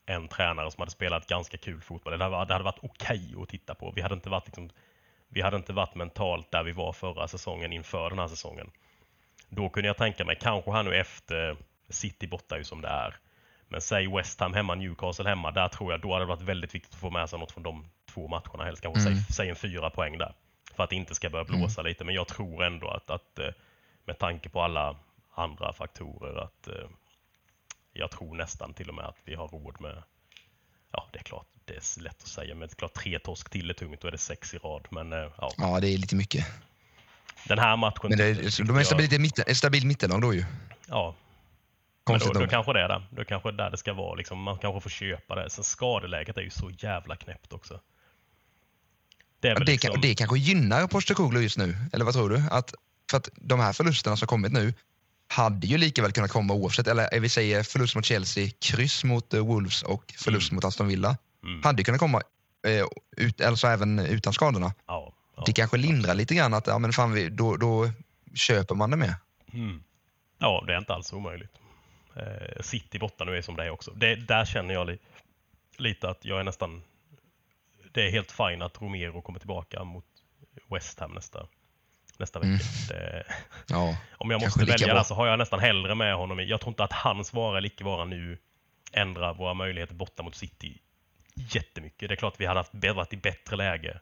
[0.06, 2.18] en tränare som hade spelat ganska kul fotboll.
[2.18, 3.92] Det hade, det hade varit okej att titta på.
[3.96, 4.70] Vi hade inte varit liksom,
[5.30, 8.72] vi hade inte varit mentalt där vi var förra säsongen inför den här säsongen.
[9.50, 11.58] Då kunde jag tänka mig, kanske här nu efter
[11.90, 13.16] City borta ju som det är.
[13.68, 15.52] Men säg West Ham hemma, Newcastle hemma.
[15.52, 17.64] Där tror jag då hade det varit väldigt viktigt att få med sig något från
[17.64, 18.64] de två matcherna.
[18.64, 19.16] Helst kanske Mm.
[19.16, 20.34] säg, säg en fyra poäng där.
[20.76, 22.04] För att det inte ska börja blåsa lite.
[22.04, 23.50] Men jag tror ändå att, att eh,
[24.06, 24.96] med tanke på alla
[25.36, 26.90] andra faktorer att eh,
[27.94, 30.04] jag tror nästan till och med att vi har råd med
[30.92, 33.70] Ja, det är klart, det är lätt att säga, men det klart tre torsk till
[33.70, 34.88] är tungt, då är det sex i rad.
[34.90, 36.46] Men eh, ja, Ja, det är lite mycket.
[37.48, 38.00] den här matchen...
[38.10, 40.46] Men det är, de är jag- stabilt, ett mitt- ett stabilt mittenlag då ju.
[40.88, 41.16] Ja,
[42.10, 43.08] men då, då kanske det är där.
[43.12, 44.16] Då kanske det är där det ska vara.
[44.16, 45.50] Liksom, man kanske får köpa det.
[45.50, 47.80] Sen skadeläget är ju så jävla knäppt också.
[49.40, 52.30] Det är Ja, det, liksom, kan, det kanske gynnar Postecoglou just nu, eller vad tror
[52.30, 52.44] du?
[52.52, 52.74] Att,
[53.10, 54.74] för att de här förlusterna som kommit nu
[55.28, 56.88] hade ju lika väl kunnat komma oavsett.
[56.88, 60.88] Eller eh, vi säger förlust mot Chelsea, kryss mot eh, Wolves och förlust mot Aston
[60.88, 61.18] Villa.
[61.48, 61.64] Mm.
[61.64, 62.22] Hade kunnat komma
[62.68, 62.86] eh,
[63.18, 64.74] ut, alltså även utan skadorna.
[64.88, 65.44] ja, ja.
[65.46, 67.90] Det kanske lindrar lite grann att ja, men fan, vi, då, då
[68.36, 69.16] köper man det med.
[69.54, 69.84] Mm.
[70.38, 71.52] Ja, det är inte alls omöjligt.
[72.16, 73.92] Eh, City borta nu är som det är också.
[73.92, 74.98] Det, där känner jag li,
[75.78, 76.84] lite att jag är nästan...
[77.92, 80.06] Det är helt fint att Romero kommer tillbaka mot
[80.70, 81.48] West Ham nästa,
[82.18, 82.50] nästa vecka.
[82.50, 82.60] Mm.
[82.90, 83.24] Det,
[83.68, 83.98] Ja.
[84.18, 86.44] om jag måste välja där så har jag nästan hellre med honom i.
[86.44, 88.38] Jag tror inte att hans vara eller icke vara nu
[88.92, 90.82] ändrar våra möjligheter borta mot City
[91.38, 92.10] jättemycket.
[92.10, 94.00] Det är klart att vi hade haft, varit i bättre läge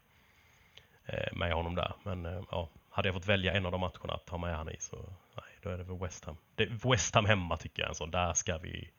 [1.05, 1.93] eh, med honom där.
[2.03, 4.69] Men eh, ja, hade jag fått välja en av de matcherna att ha med han
[4.69, 6.37] i så nej, då är det väl West Ham.
[6.55, 8.89] Det, West Ham hemma tycker jag är en sån, där ska vi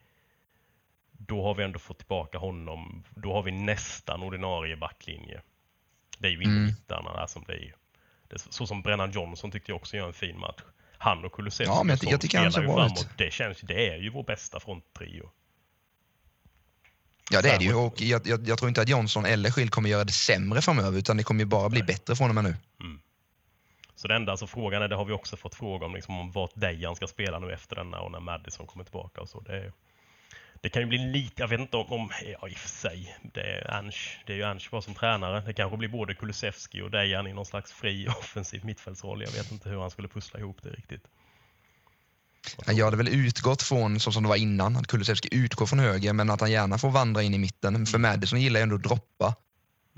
[1.19, 3.05] då har vi ändå fått tillbaka honom.
[3.15, 5.41] Då har vi nästan ordinarie backlinje.
[6.19, 6.51] Det är ju Mm.
[6.51, 7.75] innermittarna där som blir.
[8.29, 10.63] Det är så, så som Brennan Johnson tyckte jag också gör en fin match.
[10.99, 13.01] Han och Kulusevski Ja, men jag jag sånt tycker han spelar ser ju bra framåt.
[13.13, 13.19] ut.
[13.19, 15.31] Det, känns, det är ju vår bästa fronttrio.
[17.31, 17.75] Ja, det är det ju.
[17.75, 20.99] Och jag, jag, jag tror inte att Johnson eller Schill kommer göra det sämre framöver,
[20.99, 22.57] utan det kommer ju bara bli bättre från och med nu.
[23.97, 26.31] Så det enda, alltså frågan är, det har vi också fått fråga om, liksom, om
[26.33, 29.41] vart Dejan ska spela nu efter denna och när Madison kommer tillbaka och så.
[29.41, 29.73] Det, är-
[30.61, 32.11] det kan ju bli lite, jag vet inte om, om
[32.41, 35.41] ja i och för sig, det är Ernst, det är ju Ernst kvar som tränare.
[35.41, 39.23] Det kanske blir både Kulusevski och Dejan i någon slags fri offensiv mittfältsroll.
[39.23, 41.03] Jag vet inte hur han skulle pussla ihop det riktigt.
[42.67, 46.13] Jag hade väl utgått från, så som det var innan, att Kulusevski utgår från höger,
[46.13, 47.87] men att han gärna får vandra in i mitten.
[47.87, 49.35] För Madison gillar ju ändå att droppa.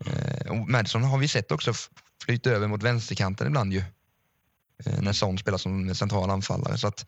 [0.06, 1.72] Eh, och Madison har vi sett också
[2.24, 3.82] flyta över mot vänsterkanten ibland ju.
[4.84, 6.78] Eh, när Son spelar som central anfallare.
[6.78, 7.06] Så att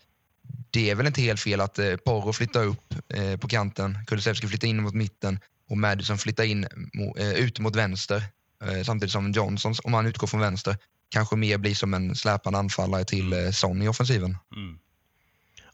[0.70, 2.94] det är väl inte helt fel att eh, Porro flyttar upp
[3.40, 6.66] på kanten, Kulusevski flyttar in mot mitten och Madison flyttar in
[7.37, 8.22] ut mot vänster.
[8.85, 10.76] Samtidigt som Johnson, om han utgår från vänster,
[11.11, 14.38] kanske mer blir som en släpande anfallare till eh, Son i offensiven.
[14.57, 14.79] Mm.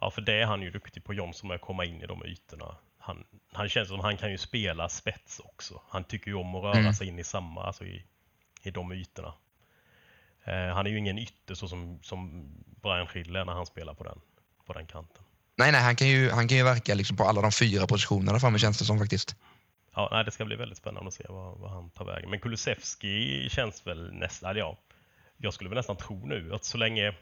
[0.01, 2.77] Ja, för det är han ju duktig på, Jonsson, att komma in i de ytorna.
[2.99, 5.81] Han, han känns som han kan ju spela spets också.
[5.89, 6.93] Han tycker ju om att röra Mm.
[6.93, 8.05] sig in i samma, alltså i,
[8.63, 9.35] i de ytorna.
[10.45, 12.49] Eh, han är ju ingen ytter så som, som
[12.83, 14.21] Brian Schiller när han spelar på den,
[14.67, 15.23] på den kanten.
[15.57, 18.39] Nej, nej, han kan ju, han kan ju verka liksom på alla de fyra positionerna
[18.41, 19.37] framme känns det som faktiskt.
[19.95, 22.31] Ja, nej, det ska bli väldigt spännande att se vad, vad han tar vägen.
[22.31, 24.79] Men Kulusevski känns väl nästan, ja,
[25.37, 27.15] jag skulle väl nästan tro nu att så länge,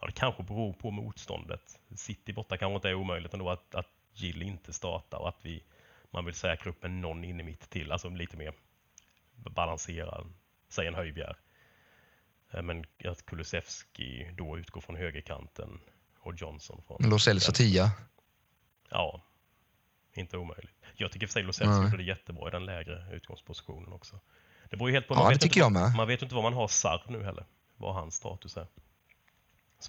[0.00, 1.78] ja det kanske beror på motståndet.
[1.94, 5.62] City borta kanske inte är omöjligt ändå att, att Gill inte startar och att vi,
[6.10, 8.54] man vill säkra upp med någon in i mitt till, alltså lite mer
[9.34, 10.32] balanserad,
[10.68, 11.34] säg en Höjbjerg.
[12.50, 15.80] Eh, Men att Kulusevski då utgår från högerkanten
[16.18, 17.10] och Johnson från...
[17.10, 17.90] Lo Celso tia.
[18.90, 19.22] Ja,
[20.12, 20.74] inte omöjligt.
[20.96, 24.20] Jag tycker för sig Lo Celso gjorde det jättebra i den lägre utgångspositionen också.
[24.70, 25.14] Det beror ju helt på.
[25.14, 25.96] Ja, man det vet inte, vad-.
[25.96, 27.44] Man vet inte vad man har Sarr nu heller.
[27.76, 28.66] Vad hans status är.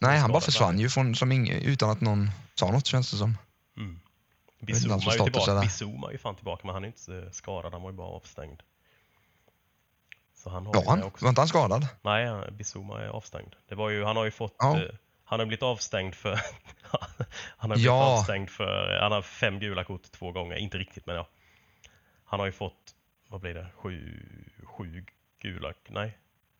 [0.01, 3.17] Nej, han bara försvann ju från, som ing, utan att någon sa något känns det
[3.17, 3.37] som.
[3.77, 3.99] Mm.
[4.59, 5.51] Bizuma är ju status tillbaka.
[5.51, 5.61] är där.
[5.61, 7.73] Bizuma är ju fan tillbaka, men han är inte skadad.
[7.73, 8.61] Han var ju bara avstängd.
[10.33, 11.25] Så han har Ja, han, också.
[11.25, 11.87] var inte han skadad?
[12.01, 13.55] Nej, Bizuma är avstängd.
[13.67, 14.55] Det var ju, han har ju fått...
[14.57, 14.79] Ja.
[14.81, 14.89] Eh,
[15.23, 16.29] han har blivit avstängd för...
[17.57, 18.17] han har blivit Ja.
[18.19, 18.99] avstängd för...
[19.01, 20.55] Han har fem gula kort två gånger.
[20.55, 21.27] Inte riktigt, men ja.
[22.25, 22.95] Han har ju fått,
[23.27, 24.23] vad blir det, sju,
[24.63, 25.05] sju
[25.41, 25.73] gula...
[25.87, 26.17] Nej,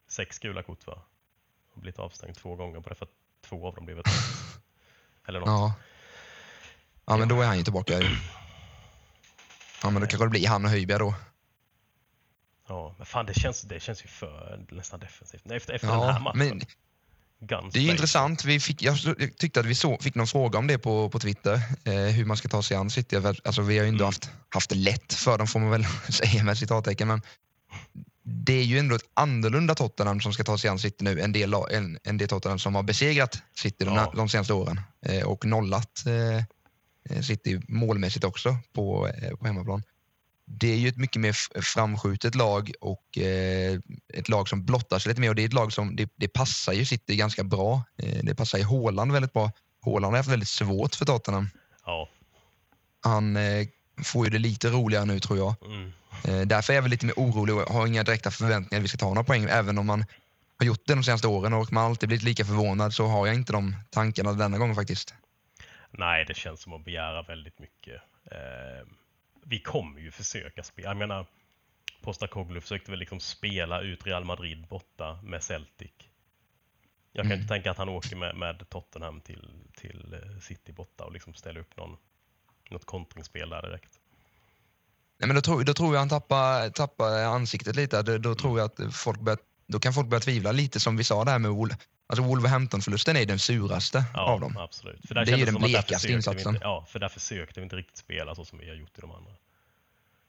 [0.07, 0.93] sex gula kort va?
[0.93, 1.03] Han
[1.73, 3.11] har blivit avstängd två gånger på det för att
[3.49, 4.07] två av dem blev ett
[5.27, 5.47] Eller något.
[5.47, 5.73] Ja.
[7.05, 7.99] Ja, men då är han ju tillbaka.
[9.83, 11.15] Ja, men då kanske det blir han och Höjbjerg då.
[12.67, 15.41] Ja, men fan det känns, det känns ju för nästan defensivt.
[15.45, 16.37] Nej, Efter, efter den här Ja, matchen.
[16.39, 16.61] men
[17.47, 18.45] Guns det är ju intressant.
[18.45, 18.97] Vi fick, jag
[19.37, 22.37] tyckte att vi så, fick någon fråga om det på, på Twitter, eh, hur man
[22.37, 23.15] ska ta sig an City.
[23.15, 24.05] Alltså, vi har ju ändå Mm.
[24.07, 27.07] haft, haft det lätt för dem, får man väl säga med citattecken.
[27.07, 27.21] Men
[28.23, 31.31] det är ju ändå ett annorlunda Tottenham som ska ta sig an City nu än
[31.31, 34.13] det, än, än det Tottenham som har besegrat City Ja.
[34.15, 39.83] de senaste åren eh, och nollat eh, City målmässigt också på, eh, på hemmaplan.
[40.45, 43.79] Det är ju ett mycket mer framskjutet lag och eh,
[44.13, 46.27] ett lag som blottar sig lite mer och det är ett lag som det, det
[46.27, 47.83] passar ju City ganska bra.
[47.97, 49.51] Eh, det passar ju Haaland väldigt bra.
[49.85, 51.49] Haaland har haft väldigt svårt för Tottenham.
[51.85, 52.09] Ja.
[53.01, 53.67] Han eh,
[54.03, 55.55] får ju det lite roligare nu tror jag.
[55.65, 55.91] Mm.
[56.27, 58.87] Eh, därför är jag väl lite mer orolig och har inga direkta förväntningar att vi
[58.87, 59.43] ska ta några poäng.
[59.49, 60.05] Även om man
[60.59, 63.35] har gjort det de senaste åren och man alltid blivit lika förvånad så har jag
[63.35, 65.15] inte de tankarna denna gången faktiskt.
[65.91, 68.01] Nej, det känns som att begära väldigt mycket.
[68.31, 68.87] Eh,
[69.43, 70.89] vi kommer ju försöka spela.
[70.89, 71.25] Jag menar,
[72.01, 75.91] Postecoglou försökte väl liksom spela ut Real Madrid borta med Celtic.
[77.13, 77.41] Jag kan Mm.
[77.41, 81.33] inte tänka att han åker med, med Tottenham till, till eh, City borta och liksom
[81.33, 81.97] ställer upp någon,
[82.69, 83.99] något kontringsspel där direkt.
[85.21, 88.01] Nej, men då, tror, då tror jag han tappar, tappar ansiktet lite.
[88.01, 91.03] Då, då tror jag att folk börjar, då kan folk börja tvivla lite som vi
[91.03, 91.73] sa där med Wol
[92.07, 94.57] alltså Wolverhampton-förlusten är den suraste Ja, av dem.
[94.57, 95.07] absolut.
[95.07, 96.53] För där Det är ju den blekaste insatsen.
[96.55, 99.01] Inte, ja, för där försökte vi inte riktigt spela så som vi har gjort i
[99.01, 99.31] de andra.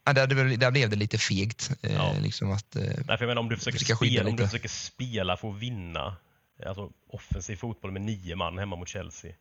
[0.05, 0.27] Ja, där,
[0.57, 1.71] där, blev det lite fegt.
[1.83, 2.15] Eh, Ja.
[2.21, 5.49] liksom att, eh, Nej, för menar, om du försöker, spela, om du försöker spela för
[5.51, 6.17] att vinna,
[6.67, 9.33] alltså offensiv fotboll med nio man hemma mot Chelsea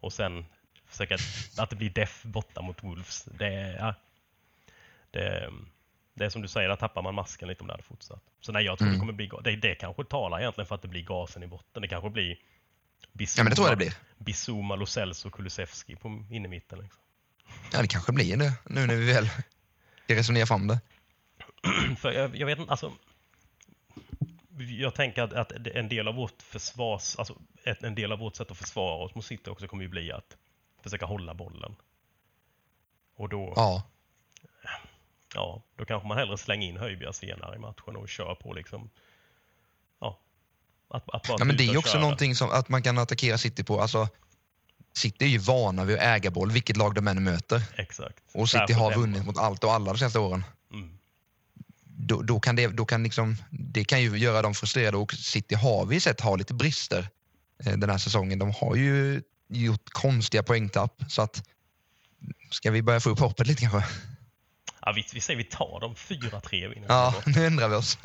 [0.00, 0.44] och sen
[0.86, 1.16] försöka
[1.56, 3.24] att det blir deff borta mot Wolves.
[3.38, 3.94] Det ja,
[5.12, 5.50] det,
[6.14, 8.22] det är som du säger, där tappar man masken lite om det hade fortsatt.
[8.40, 8.96] Så nej, jag tror Mm.
[8.98, 11.82] det kommer bli, det, det kanske talar egentligen för att det blir gasen i botten.
[11.82, 12.36] Det kanske blir
[13.12, 13.96] Bissouma, ja, det tror jag det.
[14.18, 16.78] Bissouma, Lo Celso och Kulusevski på innermitten.
[16.78, 17.00] Liksom.
[17.72, 19.28] Ja, det kanske blir det nu när vi väl
[20.04, 20.80] ska resonera fram det.
[21.98, 22.92] För jag, jag vet inte, alltså.
[24.78, 28.36] jag tänker att, att en del av vårt försvars, alltså ett- en del av vårt
[28.36, 30.36] sätt att försvara oss mot City också kommer ju bli att
[30.82, 31.76] försöka hålla bollen.
[33.16, 33.82] Och då, ja.
[35.34, 38.90] Ja, då kanske man hellre slänger in Höjbjerg senare i matchen och kör på liksom,
[40.00, 40.18] ja,
[40.88, 42.00] att, att bara ja men det är också köra.
[42.00, 43.80] någonting som att man kan attackera City på.
[43.80, 44.08] Alltså,
[44.94, 47.62] City är ju vana vid att äga boll vilket lag de än möter.
[47.76, 48.22] Exakt.
[48.32, 49.00] Och City Särskilt har hemma.
[49.00, 50.44] vunnit mot allt och alla de senaste åren.
[50.72, 50.98] Mm.
[51.84, 55.54] Då, då kan det, då kan liksom, det kan ju göra dem frustrerade och City
[55.54, 57.08] har vi sett ha lite brister
[57.64, 58.38] eh, den här säsongen.
[58.38, 61.48] De har ju gjort konstiga poängtapp så att
[62.50, 63.84] ska vi börja få upp hoppet lite kanske?
[64.86, 66.86] Ja, vi, vi säger vi tar dem 4-3 vinner.
[66.88, 67.98] Ja, nu ändrar vi oss.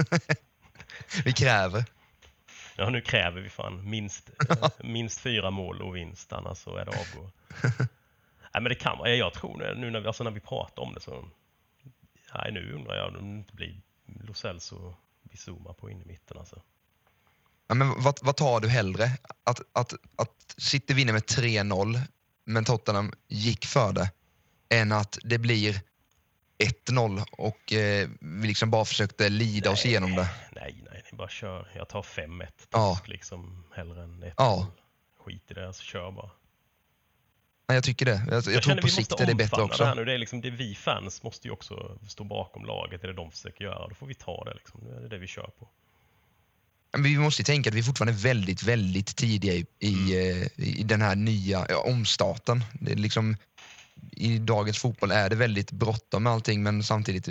[1.25, 1.85] vi kräver.
[2.75, 4.29] Ja, nu kräver vi fan minst,
[4.83, 7.31] minst fyra mål och vinst, annars så är det avgå.
[8.53, 10.93] Nej, men det kan vara, jag tror nu när vi, alltså när vi pratar om
[10.93, 11.29] det så,
[12.35, 16.05] nej nu undrar jag om det inte blir Lo Celso och Bizuma på in i
[16.05, 16.61] mitten alltså.
[17.67, 19.11] Ja, men vad, vad tar du hellre?
[19.43, 22.01] Att, att, att City vinner med 3-0
[22.43, 24.11] men Tottenham gick för det
[24.69, 25.81] än att det blir
[26.63, 30.29] 1-0 och eh, vi liksom bara försökte lida oss igenom det.
[30.55, 31.71] Nej, nej, ni bara kör.
[31.75, 32.99] Jag tar 5-1 Ja.
[33.05, 34.33] liksom, hellre än 1-0.
[34.37, 34.67] Ja.
[35.25, 36.29] Skit i det, alltså kör bara.
[37.67, 38.21] Ja, jag tycker det.
[38.27, 39.83] Jag, jag, tror känner på sikt är det bättre också.
[39.83, 40.05] Det, här nu.
[40.05, 43.15] Det, är liksom, det vi fans måste ju också stå bakom laget, det är det
[43.15, 43.87] de försöker göra.
[43.87, 44.81] Då får vi ta det liksom.
[44.83, 45.67] Det är det vi kör på.
[46.91, 50.41] Men vi måste ju tänka att vi fortfarande är väldigt, väldigt tidiga i, i, Mm.
[50.41, 52.63] eh, i den här nya ja, omstarten.
[52.73, 53.37] Det är liksom,
[54.11, 57.29] i dagens fotboll är det väldigt bråttom med allting men samtidigt,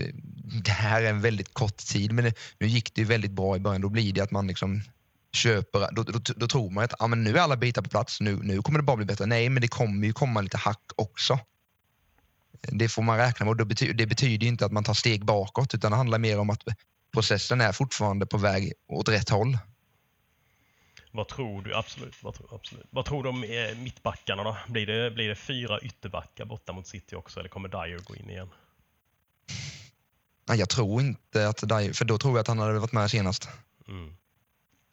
[0.65, 2.13] det här är en väldigt kort tid.
[2.13, 3.81] Men det, nu gick det ju väldigt bra i början.
[3.81, 4.83] Då blir det att man liksom
[5.33, 8.21] köper, då, då, då tror man att ah, men nu är alla bitar på plats,
[8.21, 9.27] nu, nu kommer det bara bli bättre.
[9.27, 11.39] Nej, men det kommer ju komma lite hack också.
[12.61, 14.95] Det får man räkna med och det betyder, det betyder ju inte att man tar
[14.95, 16.63] steg bakåt utan det handlar mer om att
[17.13, 19.59] processen är fortfarande på väg åt rätt håll.
[21.17, 21.75] Vad tror du?
[21.75, 22.23] Absolut.
[22.23, 22.87] Vad tror, absolut.
[22.91, 24.57] Vad tror du om eh, mittbackarna då?
[24.69, 28.31] Blir det, blir det fyra ytterbackar borta mot City också eller kommer Dyer gå in
[28.31, 28.49] igen?
[30.49, 33.11] Nej, jag tror inte att Dyer, för då tror jag att han hade varit med
[33.11, 33.49] senast.
[33.89, 34.17] Mm.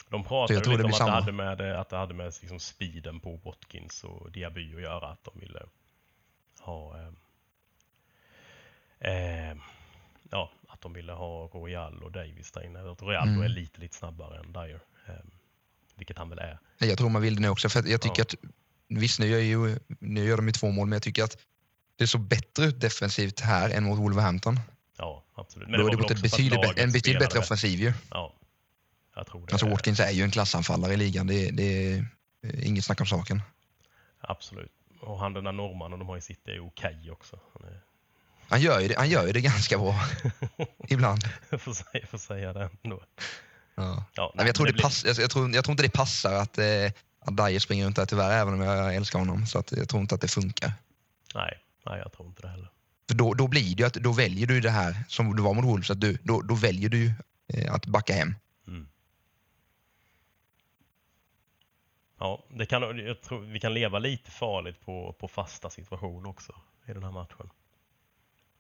[0.10, 3.20] De pratade lite det om att det hade med, att det hade med liksom speeden
[3.20, 5.08] på Watkins och Diaby att göra.
[5.08, 5.60] Att de ville
[6.60, 6.98] ha...
[7.00, 7.10] Eh,
[9.00, 9.58] eh,
[10.32, 12.92] ja, att de ville ha Royal och Davis där inne.
[12.92, 13.42] Att Royal Mm.
[13.42, 14.80] är lite, lite snabbare än Dyer.
[15.08, 15.14] Eh,
[15.96, 16.60] vilket han väl är.
[16.78, 17.70] Jag tror man vill det nu också.
[17.70, 18.24] För jag tycker Ja.
[18.24, 18.36] att,
[19.00, 21.38] visst nu gör, ju, nu gör de ju två mål, men jag tycker att
[21.96, 24.60] det såg bättre ut defensivt här än mot Wolverhampton.
[24.98, 25.68] Ja, absolut.
[25.70, 27.94] Då är det för att betydligt, en betydligt bättre offensiv ju.
[28.12, 28.34] Ja,
[29.16, 29.54] jag tror det.
[29.54, 32.06] Alltså Watkins är ju en klassanfallare i ligan, det, det är
[32.44, 33.42] eh, inget snack om saken.
[34.22, 34.72] Absolut.
[35.02, 37.40] Och han den där norrmannen de har i City är okej också.
[37.54, 37.82] Han är,
[38.50, 39.96] Han gör ju det, han gör ju det ganska bra
[40.88, 41.22] ibland.
[41.50, 43.04] jag, får säga, jag får säga det ändå.
[43.76, 44.06] Ja.
[44.14, 46.58] Ja, Nej, jag, tror det pass, jag, jag, tror, jag tror inte det passar att,
[46.58, 49.46] eh, att Dyer springer runt där tyvärr, även om jag älskar honom.
[49.46, 50.74] Så att jag tror inte att det funkar.
[51.36, 52.70] Nej, nej, jag tror inte det heller.
[53.08, 55.66] För då, då blir det att då väljer du det här som du var mot
[55.66, 57.14] Wolves, att du, då, då väljer du
[57.48, 58.36] eh, att backa hem.
[58.68, 58.88] Mm.
[62.20, 66.54] Ja, det kan, jag tror vi kan leva lite farligt på, på fasta situationer också
[66.86, 67.50] i den här matchen.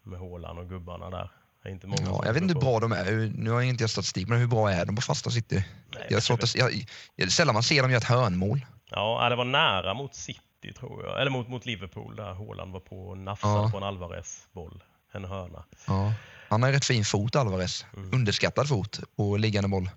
[0.02, 1.32] Med Haaland och gubbarna där.
[1.63, 3.32] Det är inte många Ja, jag vet inte hur tror bra de är.
[3.36, 5.65] Nu har jag inte jag statistik, men hur bra är de på fasta city?
[5.93, 8.65] Nej, Jag svårt att, jag, jag, sällan man ser dem göra ett hörnmål.
[8.89, 11.21] Ja, det var nära mot City tror jag.
[11.21, 13.69] Eller mot, mot Liverpool där Haaland var på och nafsade Ja.
[13.71, 14.84] på en Alvarez-boll.
[15.13, 15.63] En hörna.
[15.88, 16.13] Ja.
[16.49, 17.86] Han har rätt fin fot, Alvarez.
[17.97, 18.13] Mm.
[18.13, 19.89] Underskattad fot på liggande boll.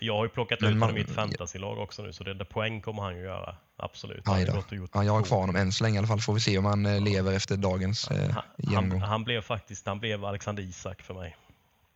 [0.00, 2.44] Jag har ju plockat Men ut honom i ett fantasylag också nu, så det där
[2.44, 3.56] poäng kommer han ju göra.
[3.76, 4.28] Absolut.
[4.28, 4.88] Aj Han har då.
[4.92, 6.20] Ja, jag har kvar honom än så länge i alla fall.
[6.20, 9.00] Får vi se om han eh, lever efter dagens eh, Han, han, genomgång.
[9.00, 11.36] han blev faktiskt han blev Alexander Isak för mig.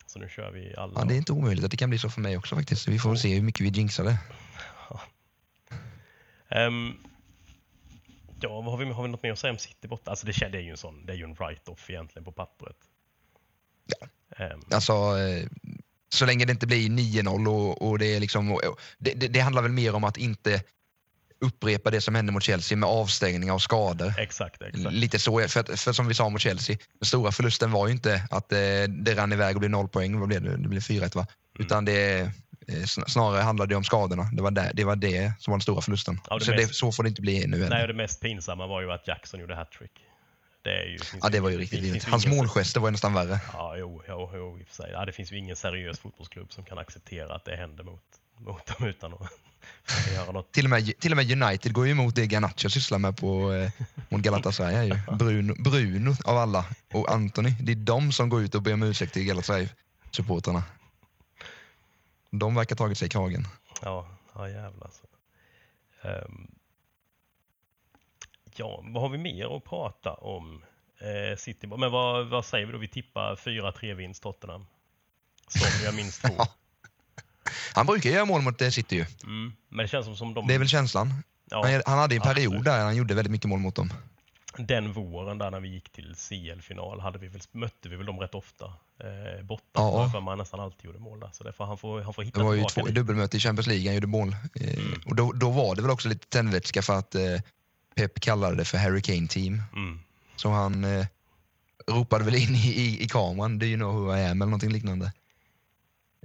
[0.06, 1.00] Så nu kör vi alla.
[1.00, 2.82] Ja, det är inte omöjligt att det kan bli så för mig också faktiskt.
[2.82, 4.18] Så Vi får väl se hur mycket vi jinxar det.
[6.50, 6.92] Ehm,
[8.40, 10.10] ja, vad har, vi, har vi något mer att säga om City borta?
[10.10, 12.76] Alltså det, det är ju en sån, det är ju en write-off egentligen på pappret.
[13.86, 14.06] Ja.
[14.44, 15.46] Ehm, Alltså, eh,
[16.14, 18.52] så länge det inte blir 9-0 och, och det är liksom...
[18.52, 18.60] Och,
[18.98, 20.62] det, det, det handlar väl mer om att inte
[21.40, 24.14] upprepa det som hände mot Chelsea med avstängningar och skador.
[24.18, 24.92] exakt, exakt.
[24.94, 28.22] Lite så, för, för som vi sa mot Chelsea, den stora förlusten var ju inte
[28.30, 30.56] att eh, det rann iväg och blev noll poäng, vad blev det?
[30.56, 31.26] Det blev 4-1 va?
[31.56, 31.66] Mm.
[31.66, 32.28] Utan det, eh,
[32.68, 34.30] sn- snarare handlade det om skadorna.
[34.32, 36.20] Det var, där, det var det som var den stora förlusten.
[36.30, 37.76] Ja, det så, mest- det, så får det inte bli nu heller.
[37.76, 39.92] Nej, det mest pinsamma var ju att Jackson gjorde hattrick.
[40.62, 40.98] Det är ju...
[41.22, 43.40] Ja, det var ju riktigt finns Hans ingen- målgester var ju nästan värre.
[43.52, 44.90] Ja, jo, jo, jo i och för sig.
[44.92, 48.02] Ja, det finns ju ingen seriös fotbollsklubb som kan acceptera att det händer mot,
[48.38, 49.20] mot dem utan att
[50.14, 50.52] göra något.
[50.52, 53.52] Till och, med, till och med United går ju emot det Garnacho sysslar med på,
[53.52, 53.70] eh,
[54.08, 54.86] mot Galatasaray.
[54.88, 54.94] Ju.
[55.16, 57.50] Bruno, Bruno av alla och Anthony.
[57.60, 60.62] Det är de som går ut och ber om ursäkt till Galatasaray-supportrarna.
[62.30, 63.46] De verkar ha tagit sig i kragen.
[63.82, 65.06] Ja, ja jävlar alltså.
[66.02, 66.50] Ehm,
[68.58, 70.62] ja, vad har vi mer att prata om?
[71.00, 72.78] Eh, City, men vad, vad säger vi då?
[72.78, 74.66] Vi tippar 4-3 vinst Tottenham.
[75.48, 76.34] Som gör minst två.
[77.74, 79.04] Han brukar göra mål mot eh, City ju.
[79.24, 79.52] Mm.
[79.68, 80.46] Men det känns som, som de...
[80.46, 81.14] Det är väl känslan.
[81.50, 82.64] ja, Han, han hade en period absolut.
[82.64, 83.92] där han gjorde väldigt mycket mål mot dem.
[84.58, 88.20] Den våren där när vi gick till CL-final hade vi väl, mötte vi väl dem
[88.20, 88.64] rätt ofta.
[89.00, 90.02] Eh, borta Ja.
[90.02, 91.30] jag för man nästan alltid gjorde mål där.
[91.32, 92.92] Så därför han får, han får hitta Det var ju två lite.
[92.92, 94.28] dubbelmöte i Champions League, han gjorde mål.
[94.54, 95.00] Eh, Mm.
[95.06, 97.22] Och då, då var det väl också lite tändvätska för att eh,
[97.98, 99.62] Pep kallade det för Harry Kane team.
[99.76, 99.98] Mm.
[100.36, 101.06] Så han eh,
[101.86, 104.72] ropade väl in i, i, i kameran, do you know who I am eller någonting
[104.72, 105.12] liknande.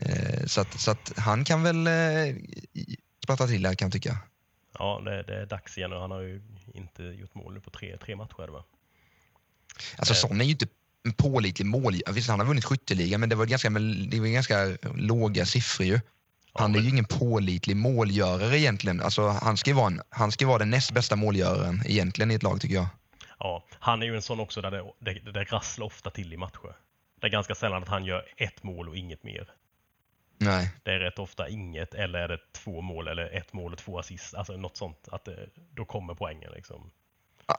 [0.01, 2.35] Eh, så att, så att han kan väl eh,
[3.23, 4.17] splatta till här kan jag tycka.
[4.79, 6.41] Ja, det, det är dags igen och han har ju
[6.73, 8.47] inte gjort mål nu på tre, tre matcher.
[8.47, 8.63] Va?
[9.97, 10.17] Alltså Eh.
[10.17, 10.67] Son är ju inte
[11.03, 12.01] en pålitlig mål.
[12.13, 13.69] Visst, han har vunnit skytteligan men det var ganska,
[14.09, 15.99] det var ganska låga siffror ju.
[16.53, 19.01] Han är ju ingen pålitlig målgörare egentligen.
[19.01, 22.43] Alltså, han, ska vara en, han ska vara den näst bästa målgöraren egentligen i ett
[22.43, 22.87] lag tycker jag.
[23.39, 26.37] Ja, han är ju en sån också där det, det, det rasslar ofta till i
[26.37, 26.75] matcher.
[27.21, 29.47] Det är ganska sällan att han gör ett mål och inget mer.
[30.37, 30.71] Nej.
[30.83, 33.99] Det är rätt ofta inget eller är det två mål eller ett mål och två
[33.99, 34.33] assist.
[34.33, 35.07] Alltså något sånt.
[35.11, 36.91] Att det, då kommer poängen liksom.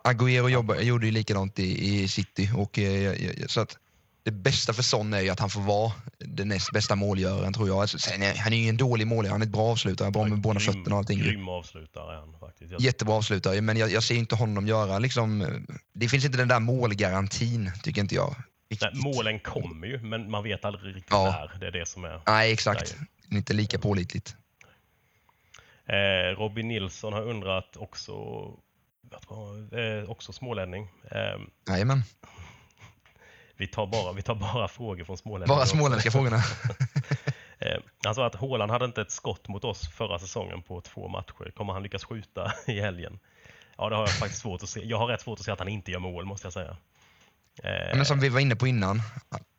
[0.05, 2.51] Agüero jobba, gjorde ju likadant i, i City.
[2.57, 3.15] Och, eh,
[3.47, 3.79] så att
[4.25, 7.69] det bästa för Son är ju att han får vara den näst bästa målgöraren tror
[7.69, 7.79] jag.
[7.79, 10.25] Alltså, sen är, han är ju en dålig målgörare, han är ett bra avslutare, bra
[10.27, 11.19] med båda fötterna och allting.
[11.19, 12.73] Grym avslutare är han faktiskt.
[12.73, 15.47] Jag, Jättebra avslutare, men jag, jag ser inte honom göra liksom...
[15.93, 18.35] Det finns inte den där målgarantin, tycker inte jag.
[18.69, 21.49] nej, målen kommer ju, men man vet aldrig riktigt Ja.
[21.53, 21.61] när.
[21.61, 22.21] Det är det som är.
[22.27, 22.97] Nej, exakt.
[23.31, 24.37] Inte lika pålitligt.
[25.87, 28.13] Eh, Robin Nilsson har undrat också,
[29.29, 30.89] vad, eh, också smålänning.
[31.11, 32.03] Eh, Jajamän.
[33.57, 35.57] Vi, tar bara, vi tar bara frågor från smålänningar.
[35.57, 36.43] Bara småländska frågorna.
[37.59, 41.09] Eh, han sa att Haaland hade inte ett skott mot oss förra säsongen på två
[41.09, 41.51] matcher.
[41.57, 43.19] Kommer han lyckas skjuta i helgen?
[43.77, 44.81] Ja, det har jag faktiskt svårt att se.
[44.85, 46.77] Jag har rätt svårt att se att han inte gör mål, måste jag säga.
[47.63, 49.03] Eh, Men som vi var inne på innan,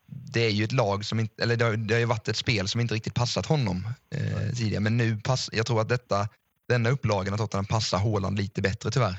[0.05, 2.37] det är ju ett lag som inte, eller det har, det har ju varit ett
[2.37, 4.79] spel som inte riktigt passat honom eh, tidigare.
[4.79, 6.29] Men nu pass, jag tror att detta,
[6.67, 9.17] denna upplagan av Tottenham passar Haaland lite bättre tyvärr.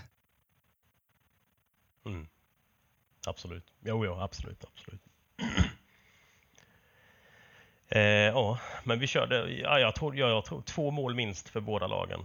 [2.06, 2.26] mm,
[3.28, 3.64] absolut.
[3.84, 5.00] Jo, jo, absolut, absolut.
[7.88, 11.60] eh, ja, men vi körde, ja, jag tror, ja, jag tror två mål minst för
[11.60, 12.20] båda lagen.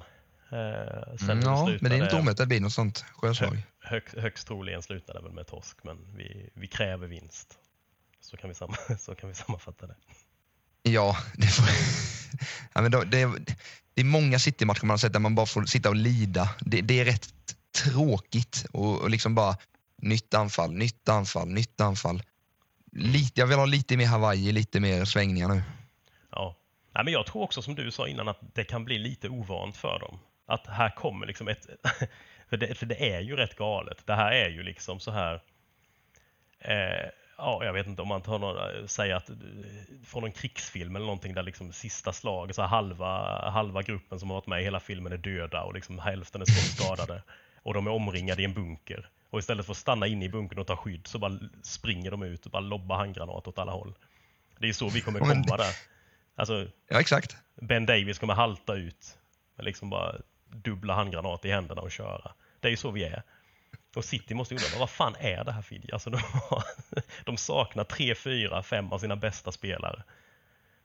[0.52, 3.58] Eh, sen Mm, ja, men det är inte omöjligt att det blir något sånt sjöslag.
[3.80, 7.58] Hög, högst troligen slutade det väl med torsk, men vi, vi kräver vinst.
[8.22, 9.96] Så kan vi, samma, så kan vi sammanfatta det.
[10.84, 11.66] Ja, det, får,
[12.74, 13.40] ja men då, det, är-
[13.94, 16.50] det är många City-matcher man har sett där man bara får sitta och lida.
[16.60, 17.30] Det, det är rätt
[17.84, 19.58] tråkigt och, och liksom bara
[20.02, 22.24] nytt anfall, nytt anfall, nytt anfall.
[22.92, 25.62] Lite, jag vill ha lite mer Hawaii, lite mer svängningar nu.
[26.32, 26.56] Ja.
[26.94, 29.78] Nej, men jag tror också som du sa innan att det kan bli lite ovant
[29.78, 30.20] för dem.
[30.46, 31.68] Att här kommer liksom ett...
[32.50, 34.08] För det, för det är ju rätt galet.
[34.08, 35.42] Det här är ju liksom så här...
[36.60, 39.36] Eh, ja, jag vet inte om man tar några, eh, säger att eh,
[40.06, 44.30] från en krigsfilm eller någonting där liksom sista slaget, så här halva, halva gruppen som
[44.30, 47.24] har varit med i hela filmen är döda och liksom hälften är skadade.
[47.64, 49.10] Och de är omringade i en bunker.
[49.32, 52.24] Och istället för att stanna inne i bunkern och ta skydd så bara springer de
[52.24, 53.94] ut och bara lobbar handgranater åt alla håll.
[54.60, 55.76] Det är så vi kommer Men- komma där.
[56.36, 57.38] Alltså, Ja, exakt.
[57.62, 59.18] Ben Davis kommer halta ut
[59.56, 60.16] med liksom bara
[60.48, 62.32] dubbla handgranater i händerna och köra.
[62.60, 63.24] Det är ju så vi är.
[63.96, 65.92] Och City måste undra, vad fan är det här Fidji?
[65.92, 66.64] Alltså de, har,
[67.26, 70.04] de saknar tre, fyra, fem av sina bästa spelare.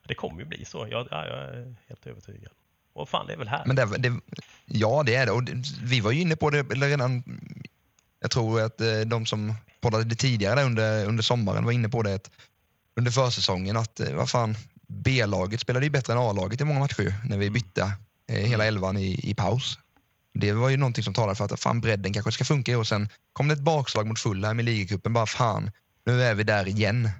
[0.07, 2.53] Det kommer ju bli så, jag, ja, jag är helt övertygad.
[2.93, 3.63] Och fan, det är väl här.
[3.67, 4.21] Men det, det,
[4.67, 5.33] ja, det är det.
[5.33, 7.23] Och det, vi var ju inne på det eller redan.
[8.27, 12.15] Jag tror att eh, de som poddade tidigare under, under sommaren var inne på det
[12.15, 12.31] att
[12.97, 14.57] under försäsongen att eh, vad fan,
[14.89, 17.93] B-laget spelade ju bättre än A-laget i många matcher när vi bytte
[18.29, 19.79] eh, hela elvan i, i paus.
[20.35, 22.85] Det var ju någonting som talade för att fan bredden kanske ska funka år.
[22.85, 25.13] Sen kom det ett bakslag mot Fulham i ligacupen.
[25.13, 25.71] Bara fan,
[26.07, 27.11] nu är vi där igen.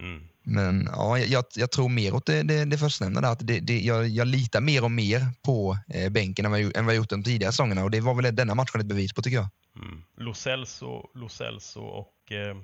[0.00, 0.22] Mm.
[0.42, 3.20] Men ja, jag- jag, tror mer åt det, det, det förstnämnda.
[3.20, 6.60] där, Att det, det, jag, jag litar mer och mer på eh, bänken än vad,
[6.60, 7.84] jag, än vad jag gjort de tidigare säsongerna.
[7.84, 9.48] Och det var väl denna matchen ett bevis på tycker jag.
[9.76, 10.04] Mm.
[10.16, 12.56] Lo Celso, Lo Celso och, eh,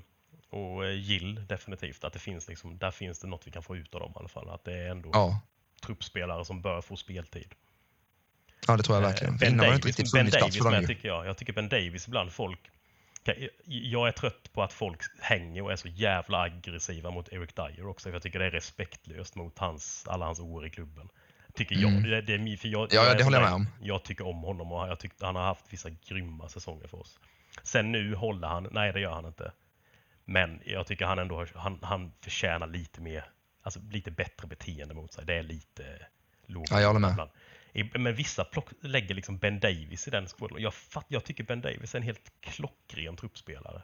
[0.50, 2.04] och eh, Gill definitivt.
[2.04, 4.18] Att det finns liksom, där finns det något vi kan få ut av dem i
[4.18, 4.48] alla fall.
[4.50, 5.40] Att det är ändå Ja,
[5.82, 7.54] truppspelare som bör få speltid.
[8.66, 9.34] ja det tror jag verkligen.
[9.34, 11.26] Eh, För Ben Davis, ben Davis med tycker jag.
[11.26, 12.70] Jag tycker Ben Davis ibland folk...
[13.64, 17.86] Jag är trött på att folk hänger och är så jävla aggressiva mot Eric Dyer
[17.86, 18.08] också.
[18.08, 21.08] För jag tycker det är respektlöst mot hans, alla hans år i klubben.
[21.54, 21.90] Tycker jag.
[21.90, 22.02] Mm.
[22.02, 24.36] Det, det är, för jag, Ja, jag det håller jag med där- Jag tycker om
[24.42, 27.18] honom och jag tyckte han har haft vissa grymma säsonger för oss.
[27.62, 29.52] Sen nu håller han, nej det gör han inte.
[30.24, 33.24] Men jag tycker han ändå han, han förtjänar lite mer
[33.62, 35.24] alltså, lite bättre beteende mot sig.
[35.26, 35.84] Det är lite
[36.46, 36.68] lågt.
[36.70, 37.10] Ja, jag håller med.
[37.10, 37.30] ibland.
[37.94, 40.62] Men vissa plock, lägger liksom Ben Davis i den skålen.
[40.62, 43.82] Jag, fatt, jag tycker Ben Davis är en helt klockren truppspelare.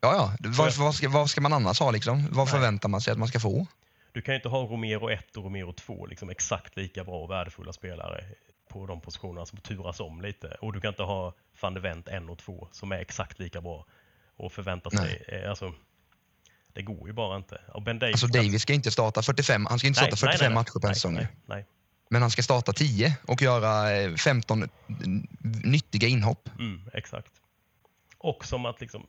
[0.00, 0.48] Ja, ja.
[0.50, 2.28] Vad, vad, ska, vad ska man annars ha liksom?
[2.30, 2.52] Vad Nej.
[2.52, 3.66] förväntar man sig att man ska få?
[4.12, 7.30] Du kan ju inte ha Romero 1 och Romero 2 liksom exakt lika bra och
[7.30, 8.24] värdefulla spelare
[8.68, 10.48] på de positionerna som turas om lite.
[10.60, 13.60] Och du kan inte ha van de Vent 1 och 2 som är exakt lika
[13.60, 13.86] bra
[14.36, 15.74] och förvänta sig, eh, alltså
[16.72, 17.60] det går ju bara inte.
[17.74, 20.80] Och Ben Davis, Alltså Davis ska inte starta 45, han ska inte starta 45 matcher
[20.80, 21.14] på en säsong.
[21.14, 21.66] nej, nej.
[22.08, 24.68] Men han ska starta 10 och göra eh, 15
[25.64, 26.48] nyttiga inhopp.
[26.58, 27.32] Mm, exakt.
[28.18, 29.06] Och som att liksom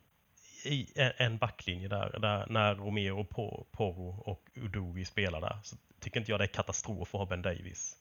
[0.66, 6.20] i en- backlinje där, där när Romero, Po- Porro och Udogi spelar där så tycker
[6.20, 7.96] inte jag det är katastrof att ha Ben Davis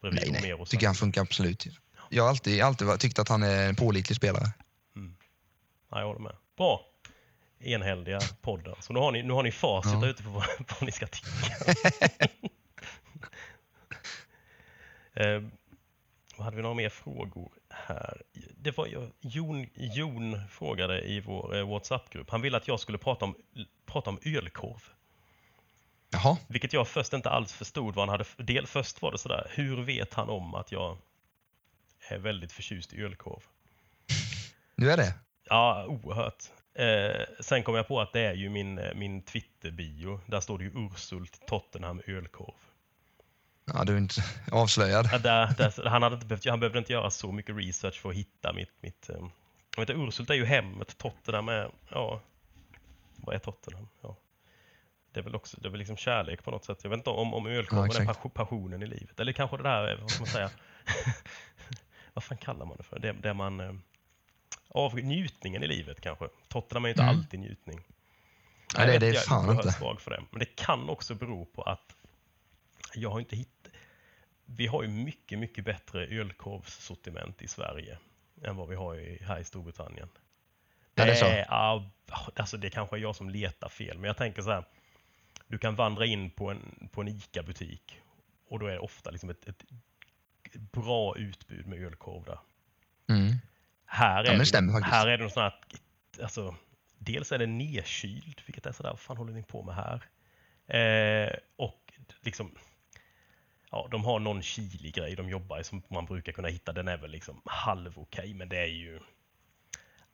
[0.00, 0.40] bredvid Nej, nej.
[0.50, 0.66] Romero.
[0.66, 1.66] Tycker han funkar absolut.
[2.08, 4.44] Jag har alltid, alltid tyckt att han är en pålitlig spelare.
[5.90, 6.36] Ja, jag håller med.
[6.56, 6.86] Bra.
[7.60, 8.74] Enhälliga podden.
[8.80, 9.98] Så nu har ni, nu har ni facit Ja.
[10.00, 11.28] där ute på vad, vad ni ska tycka.
[15.24, 15.42] eh,
[16.38, 18.22] hade vi några mer frågor här?
[18.56, 22.30] Det var ju, Jon, Jon frågade i vår eh, WhatsApp-grupp.
[22.30, 23.34] Han ville att jag skulle prata om,
[23.86, 24.80] prata om ölkorv.
[26.10, 28.44] Jaha, Vilket jag först inte alls förstod vad han hade...
[28.44, 30.96] Del, först var det sådär, hur vet han om att jag
[32.08, 33.42] är väldigt förtjust i ölkorv?
[34.74, 35.14] nu är det.
[35.44, 36.44] Ja, oerhört.
[36.74, 40.20] Eh, sen kom jag på att det är ju min, eh, min Twitter-bio.
[40.26, 42.69] Där står det ju Ursult Tottenham ölkorv.
[43.74, 45.08] Ja, du är inte avslöjad.
[45.12, 48.08] Ja, där, där, han, hade inte behövt, han behövde inte göra så mycket research för
[48.08, 48.72] att hitta mitt...
[48.80, 49.16] mitt eh,
[49.76, 51.70] jag vet Ursult är ju hemmet, Tottenham är...
[51.88, 52.20] Ja,
[53.16, 53.88] vad är Tottenham?
[54.02, 54.16] Ja.
[55.12, 56.78] Det är väl också det är väl liksom kärlek på något sätt.
[56.82, 59.20] Jag vet inte om, om ölkorven Ja, är passionen i livet.
[59.20, 60.50] Eller kanske det där, är, vad ska man säga?
[62.14, 62.98] vad fan kallar man det för?
[62.98, 63.60] Det, det man...
[63.60, 63.72] Eh,
[64.68, 66.28] av njutningen i livet kanske.
[66.48, 67.16] Tottenham är ju inte Mm.
[67.18, 67.80] alltid njutning.
[68.76, 69.78] Nej, det- Jag det är fan jag är oerhört inte.
[69.78, 70.22] svag för det.
[70.30, 71.96] Men det kan också bero på att
[72.94, 73.59] jag har inte hittat...
[74.56, 77.98] Vi har ju mycket, mycket bättre ölkorvssortiment i Sverige
[78.42, 80.08] än vad vi har i, här i Storbritannien.
[80.94, 81.44] Ja, det är så.
[81.48, 81.90] ja,
[82.36, 84.64] alltså det kanske är jag som letar fel, men jag tänker så här.
[85.46, 88.00] Du kan vandra in på en, på en ICA-butik
[88.48, 89.64] och då är det ofta liksom ett, ett
[90.54, 92.38] bra utbud med ölkorv där.
[93.08, 93.34] Mm.
[93.84, 96.54] Här Ja, är, men det här är det något sånt här, alltså,
[96.98, 100.02] dels är det nedkyld, vilket är sådär, vad fan håller ni på med här?
[100.66, 102.58] Eh, och liksom,
[103.70, 106.72] ja, de har någon chilig grej de jobbar i som man brukar kunna hitta.
[106.72, 109.00] Den är väl liksom halv okej, men det är ju,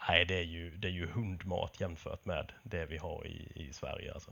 [0.08, 3.72] nej, det är ju, det är ju hundmat jämfört med det vi har i, i
[3.72, 4.14] Sverige.
[4.14, 4.30] Alltså.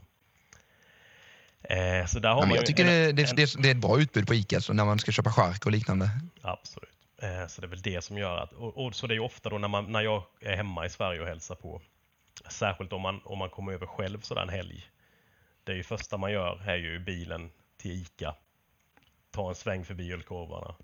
[1.61, 3.81] Eh, så där har Ja, man jag tycker en- det, det, en- det, är ett
[3.81, 6.09] bra utbud på Ica så när man ska köpa chark och liknande.
[6.41, 6.89] Absolut.
[7.21, 9.21] Eh, Så det är väl det som gör att, och, och så det är ju
[9.21, 11.81] ofta då när, man, när jag är hemma i Sverige och hälsar på,
[12.49, 14.89] särskilt om man, om man kommer över själv en helg.
[15.63, 18.35] Det är ju första man gör är ju bilen till ICA,
[19.35, 20.75] ta en sväng förbi ölkorvarna,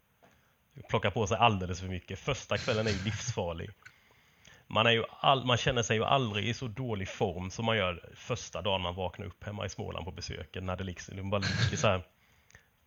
[0.90, 2.20] plocka på sig alldeles för mycket.
[2.20, 3.70] Första kvällen är ju livsfarlig.
[4.68, 7.78] Man, är ju all, man känner sig ju aldrig i så dålig form som man
[7.78, 10.66] gör första dagen man vaknar upp hemma i Småland på besöken.
[10.66, 12.04] När det liksom det bara ligger så här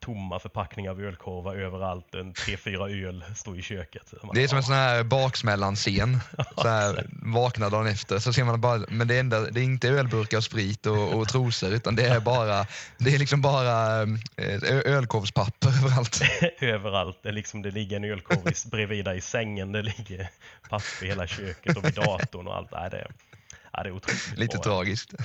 [0.04, 2.14] tomma förpackningar av ölkorvar överallt.
[2.14, 4.14] En tre, fyra öl står i köket.
[4.22, 6.20] Man, Det är som en "Ah, sån här baksmällan-scen.
[6.56, 9.64] Så här, vaknar dagen efter så ser man bara, men det är, enda, det är
[9.64, 12.66] inte ölburkar och sprit och, och trosor utan det är bara,
[12.98, 16.20] det är liksom bara eh, ölkorvspapper överallt.
[16.60, 17.18] överallt.
[17.22, 19.72] Det, är liksom, det ligger en ölkorv bredvid dig i sängen.
[19.72, 20.28] Det ligger
[20.70, 22.70] papper i hela köket och vid datorn och allt.
[22.72, 23.06] Nej, det,
[23.72, 24.62] ja, det är otroligt Lite bra.
[24.64, 25.14] tragiskt.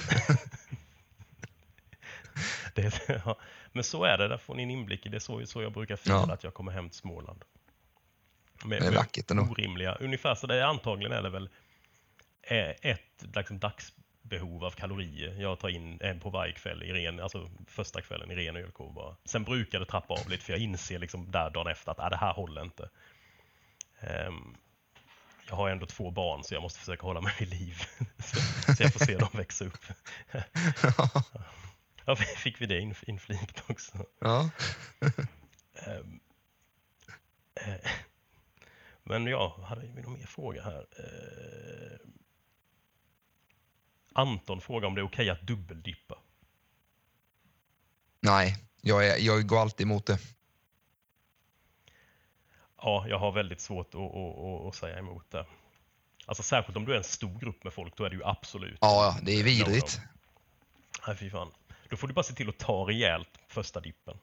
[2.75, 3.37] Det, ja.
[3.71, 5.19] Men så är det, där får ni en inblick i det.
[5.19, 6.33] Så, så jag brukar fira Ja.
[6.33, 7.43] att jag kommer hem till Småland.
[8.65, 9.43] Med, Det är vackert ändå.
[9.43, 11.49] Orimliga, ungefär så det är antagligen är det väl
[12.41, 15.41] eh, ett liksom, dagsbehov av kalorier.
[15.41, 18.93] Jag tar in en på varje kväll i ren, alltså första kvällen i ren ölkorv
[18.93, 19.15] bara.
[19.25, 22.09] Sen brukar det trappa av lite för jag inser liksom där dagen efter att ah,
[22.09, 22.89] det här håller inte.
[23.99, 24.55] Ehm,
[25.49, 27.83] jag har ändå två barn så jag måste försöka hålla mig vid liv.
[28.19, 28.35] så,
[28.75, 29.85] så jag får se dem växa upp.
[32.09, 34.05] Ja, fick vi det inf- inflikt också.
[34.19, 34.49] Ja.
[35.75, 36.19] Ehm,
[37.55, 37.91] eh,
[39.03, 40.79] Men ja, hade vi någon mer fråga här?
[40.79, 41.99] Eh,
[44.13, 46.19] Anton frågar om det är okej att dubbeldippa.
[48.19, 50.19] Nej, jag, är, jag går alltid emot det.
[52.77, 55.45] Ja, jag har väldigt svårt att, att, att, säga emot det.
[56.25, 58.77] Alltså särskilt om du är en stor grupp med folk, då är det ju absolut.
[58.81, 59.99] Ja, det är vidrigt.
[61.07, 61.51] Nej, fy fan.
[61.89, 64.17] Då får du bara se till att ta rejält första dippen.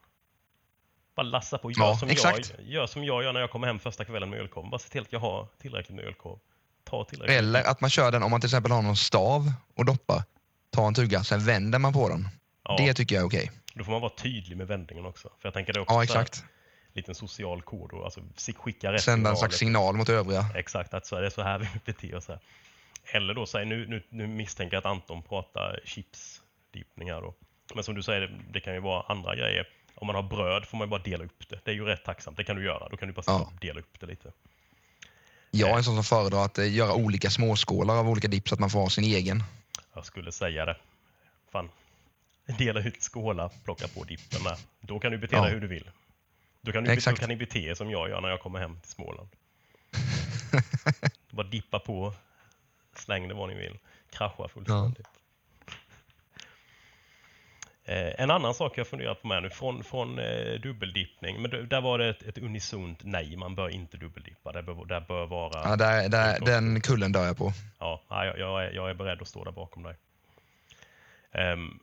[1.17, 1.71] Bara lassa på.
[1.71, 2.53] Gör, Ja, som exakt.
[2.59, 4.71] Jag, gör som jag gör när jag kommer hem första kvällen med ölkorv.
[4.71, 6.39] Bara se till att jag har tillräckligt med ölkorv.
[6.85, 7.39] Ta tillräckligt.
[7.39, 10.23] Eller att man kör den om man till exempel har någon stav och doppar.
[10.71, 12.29] Ta en tugga, sen vänder man på den.
[12.64, 12.77] Ja.
[12.79, 13.51] Det tycker jag är okej.
[13.75, 15.29] Då får man vara tydlig med vändningen också.
[15.29, 16.45] För jag tänker det också Ja, så här exakt.
[16.93, 18.21] liten social kod och alltså
[18.57, 20.47] skicka rätt Sända en slags signal mot övriga.
[20.55, 22.41] Exakt, att så är det så här vi beter oss här.
[23.05, 27.35] Eller då, säg, nu, nu, nu misstänker jag att Anton pratar chipsdippningar då.
[27.75, 29.69] Men som du säger, det, kan ju vara andra grejer.
[29.95, 31.61] Om man har bröd får man bara dela upp det.
[31.64, 32.89] Det är ju rätt tacksamt, det kan du göra.
[32.89, 33.53] Då kan du bara Ja.
[33.61, 34.33] dela upp det lite.
[35.51, 38.55] Jag är en sån som föredrar att eh, göra olika småskålar av olika dipp så
[38.55, 39.43] att man får ha sin egen.
[39.95, 40.77] Jag skulle säga det.
[41.53, 41.71] Fan.
[42.59, 44.57] Dela ut skålar, plocka på dippen där.
[44.81, 45.51] Då kan du bete dig Ja.
[45.51, 45.91] hur du vill.
[46.61, 47.21] Då kan, du, då Exakt.
[47.21, 49.29] kan ni bete er som jag gör när jag kommer hem till Småland.
[51.31, 52.14] Bara dippa på,
[52.97, 53.79] släng det vad ni vill.
[54.11, 55.01] Krascha fullständigt.
[55.01, 55.07] Eh,
[57.89, 61.99] en annan sak jag funderar på med nu, från, från eh, dubbeldippning, men där var
[61.99, 64.53] det ett, ett unisont nej, man bör inte dubbeldippa.
[64.53, 65.70] Det bör, det bör vara...
[65.70, 67.53] Ja, där, där, den kullen dör jag på.
[67.78, 69.97] Ja, ja, jag, jag, är, jag är beredd att stå där bakom dig.
[71.32, 71.78] Ehm,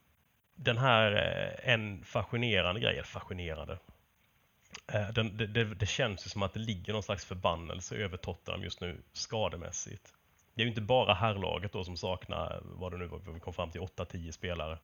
[0.55, 3.77] den här, eh, en fascinerande grej, eller fascinerande.
[4.93, 8.17] Eh, den, det, det, det känns ju som att det ligger någon slags förbannelse över
[8.17, 10.13] Tottenham just nu skademässigt.
[10.55, 13.53] Det är ju inte bara herrlaget då som saknar, vad det nu var, vi kom
[13.53, 14.77] fram till 8-10 spelare.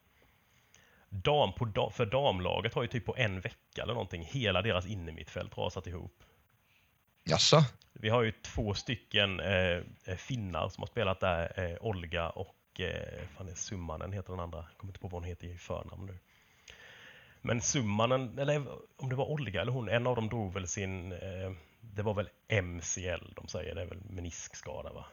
[1.09, 4.85] Dam på da, för damlaget har ju typ på en vecka eller någonting hela deras
[4.85, 6.23] innermittfält rasat ihop.
[7.23, 7.63] Jaså?
[7.93, 12.79] Vi har ju två stycken eh, eh, finnar som har spelat där, eh, Olga och
[12.79, 14.57] eh, fan är Summanen heter den andra.
[14.57, 16.17] Jag kommer inte på vad hon heter i förnamn nu.
[17.41, 21.11] Men Summanen, eller om det var Olga eller hon, en av dem drog väl sin,
[21.11, 21.51] eh,
[21.81, 22.29] det var väl
[22.63, 25.05] MCL de säger, det är väl meniskskada va?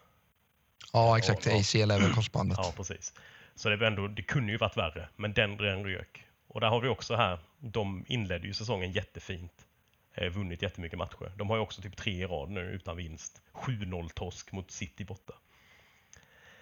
[0.93, 1.47] Ja, exakt.
[1.47, 2.59] ACL är väl korsbandet.
[2.63, 3.13] Ja, precis.
[3.57, 6.25] Så det, var ändå, det kunde ju varit värre, men den, den rök.
[6.49, 9.67] Och där har vi också här, de inledde ju säsongen jättefint.
[10.15, 11.33] Eh, vunnit jättemycket matcher.
[11.37, 13.43] De har ju också typ tre i rad nu utan vinst.
[13.53, 15.35] 7-0 torsk mot City borta.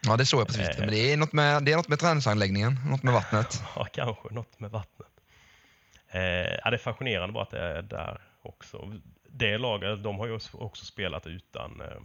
[0.06, 0.80] Ja, det såg jag på Twitter.
[0.80, 3.62] Men det är något med, det är något med träningsanläggningen, något med vattnet.
[3.76, 5.12] Ja, kanske något med vattnet.
[6.08, 6.20] Eh,
[6.64, 9.00] ja, det är fascinerande bara att det är där också.
[9.28, 12.00] Det laget, de har ju också spelat utan eh,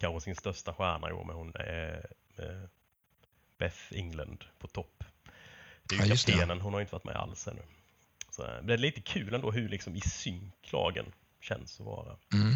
[0.00, 2.62] kanske sin största stjärna i år med hon eh, eh,
[3.58, 5.04] Beth England på topp.
[5.82, 6.16] Det är Ja, ju det.
[6.16, 7.62] kaptenen, hon har inte varit med alls ännu.
[8.30, 12.16] Så, eh, det är lite kul ändå hur liksom i synk lagen känns att vara.
[12.32, 12.54] Mm.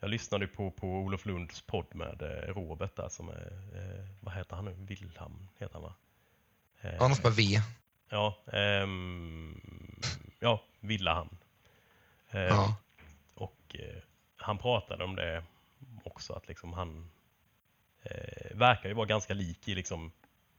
[0.00, 4.34] Jag lyssnade på, på Olof Lunds podd med eh, Robert där som är, eh, vad
[4.34, 4.76] heter han nu?
[4.78, 5.94] Wilhelm heter han va?
[6.80, 7.42] Eh, Ja, något med V.
[8.08, 9.60] Ja, ehm,
[10.38, 11.36] ja Villahamn.
[12.30, 12.76] Eh, Ja.
[13.34, 14.02] Och eh,
[14.36, 15.44] han pratade om det
[16.04, 17.10] också, att liksom han
[18.02, 20.12] eh, verkar ju vara ganska lik i liksom,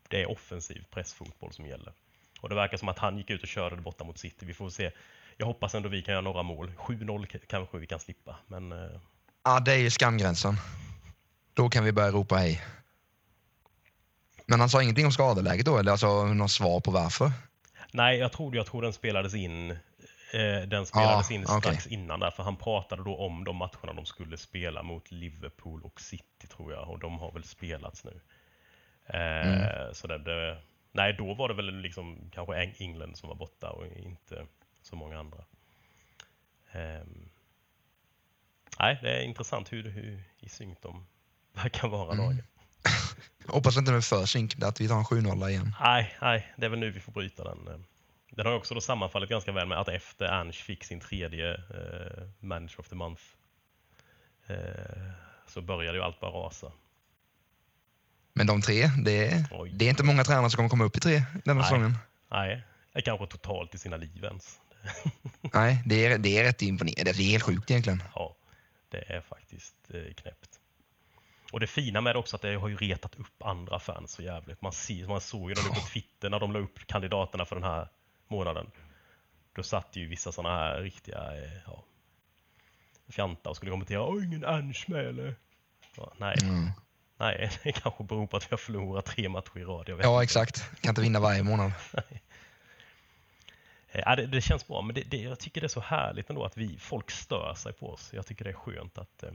[0.10, 1.94] det är offensiv pressfotboll som gäller.
[2.42, 4.46] Och det verkar som att han gick ut och körde det borta mot City.
[4.46, 4.92] Vi får se.
[5.38, 6.72] Jag hoppas ändå vi kan göra några mål.
[6.78, 8.90] 7-0 k- kanske vi kan slippa, men eh,
[9.44, 10.56] Ja, det är ju skamgränsen.
[11.54, 12.62] Då kan vi börja ropa hej.
[14.46, 17.32] Men han sa ingenting om skadeläget då, eller alltså något svar på varför?
[17.92, 19.72] Nej, jag tror, jag tror den spelades in.
[19.72, 23.94] Eh, den spelades Ah, in strax innan där, för han pratade då om de matcherna
[23.96, 28.22] de skulle spela mot Liverpool och City tror jag, och de har väl spelats nu.
[29.10, 29.94] Eh, Mm.
[29.94, 33.70] Så det, det, nej, då var det väl liksom kanske Eng- England som var borta
[33.70, 34.46] och inte
[34.82, 35.44] så många andra.
[36.72, 37.30] Ehm,
[38.80, 41.08] nej, det är intressant hur, hur i synk de
[41.54, 42.26] verkar vara Mm.
[42.26, 42.44] lagen.
[43.48, 45.76] Hoppas inte det är för synk, att vi tar en 7-0 igen.
[45.80, 47.68] Nej, nej, det är väl nu vi får bryta den.
[47.68, 47.80] eh.
[48.32, 52.28] Den har också då sammanfallit ganska väl med att efter Ernst fick sin tredje eh,
[52.40, 53.24] Manager of the Month
[54.48, 55.12] eh,
[55.48, 56.72] så började ju allt bara rasa.
[58.34, 61.00] Men de tre, det är, det är inte många tränare som kommer komma upp i
[61.00, 61.64] tre denna Nej.
[61.64, 61.98] säsongen.
[62.32, 62.64] Nej,
[63.06, 64.60] kanske totalt i sina liv ens.
[65.54, 67.12] Nej, det är, det är rätt imponerande.
[67.14, 68.04] Det är helt sjukt egentligen.
[68.16, 68.36] Ja,
[68.90, 70.60] det är faktiskt eh, knäppt.
[71.52, 74.22] Och det fina med det också att det har ju retat upp andra fans så
[74.22, 74.62] jävligt.
[74.62, 77.64] Man, ser, man såg ju det på Twitter när de la upp kandidaterna för den
[77.64, 77.88] här
[78.28, 78.72] månaden.
[79.54, 81.84] Då satt ju vissa sådana här riktiga eh, ja,
[83.10, 85.36] fjantar och skulle kommentera Åh, ingen Ernst med eller?
[85.98, 86.72] Ja, nej, Mm.
[87.20, 89.90] Nej, det kanske beror på att vi har förlorat tre matcher i rad.
[89.90, 90.82] Jag vet Ja, exakt.
[90.82, 91.72] Kan inte vinna varje månad.
[93.92, 96.30] Eh, Ja, det, det känns bra, men det, det, jag tycker det är så härligt
[96.30, 98.10] ändå att vi, folk stör sig på oss.
[98.14, 99.24] Jag tycker det är skönt att...
[99.24, 99.32] Eh,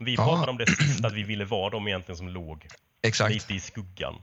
[0.00, 0.24] vi Ja.
[0.24, 2.66] pratade om det sist, att vi ville vara de egentligen som låg
[3.02, 3.34] Exakt.
[3.34, 4.22] lite i skuggan.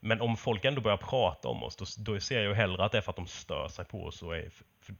[0.00, 2.92] Men om folk ändå börjar prata om oss, då, då ser jag ju hellre att
[2.92, 4.22] det är för att de stör sig på oss.
[4.22, 4.94] Och är, för, för,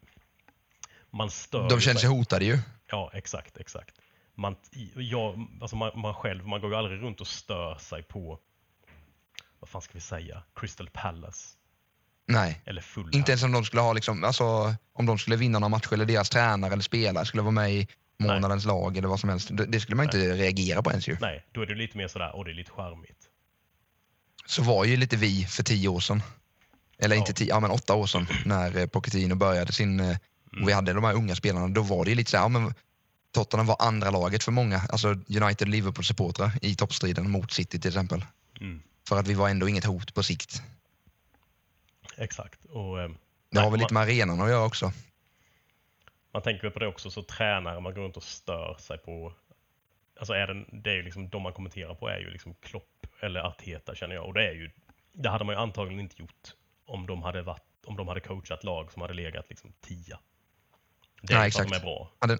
[1.10, 2.58] man stör De känner sig hotade ju.
[2.90, 3.94] Ja, exakt, exakt.
[4.34, 4.56] Man,
[4.94, 8.38] jag, alltså man, man själv, man går ju aldrig runt och stör sig på,
[9.60, 11.48] vad fan ska vi säga, Crystal Palace.
[12.26, 12.62] Nej.
[13.12, 16.04] Inte ens om de skulle ha liksom, alltså, om de skulle vinna någon match eller
[16.04, 19.50] deras tränare eller spelare skulle vara med i månadens lag eller vad som helst.
[19.68, 21.16] Det skulle man inte reagera på ens ju.
[21.20, 23.28] Nej, då är det lite mer sådär, och det är lite charmigt.
[24.46, 26.22] Så var ju lite vi för tio år sedan.
[26.98, 27.20] Eller Ja.
[27.20, 30.16] inte tio, ja men åtta år sedan när eh, Pochettino började sin, eh,
[30.62, 32.48] och vi hade de här unga spelarna, då var det ju lite så här, ja,
[32.48, 32.74] men
[33.32, 35.08] Tottenham var andra laget för många, alltså
[35.40, 38.24] United Liverpool-supportrar i toppstriden mot City till exempel.
[38.60, 38.82] Mm.
[39.08, 40.62] För att vi var ändå inget hot på sikt.
[42.16, 42.64] Exakt.
[42.64, 43.16] Och, eh, Det
[43.50, 44.92] nej, har väl lite med arenan att göra också.
[46.32, 49.32] man tänker på det också, så tränare man går runt och stör sig på.
[50.20, 53.06] Alltså är det, det är ju liksom, de man kommenterar på är ju liksom Klopp
[53.20, 54.26] eller Arteta känner jag.
[54.26, 54.70] Och det är ju,
[55.12, 56.54] det hade man ju antagligen inte gjort
[56.86, 60.18] om de hade varit, om de hade coachat lag som hade legat liksom tia.
[61.22, 61.70] Det är att exakt.
[61.70, 62.10] de är bra.
[62.18, 62.38] Hade,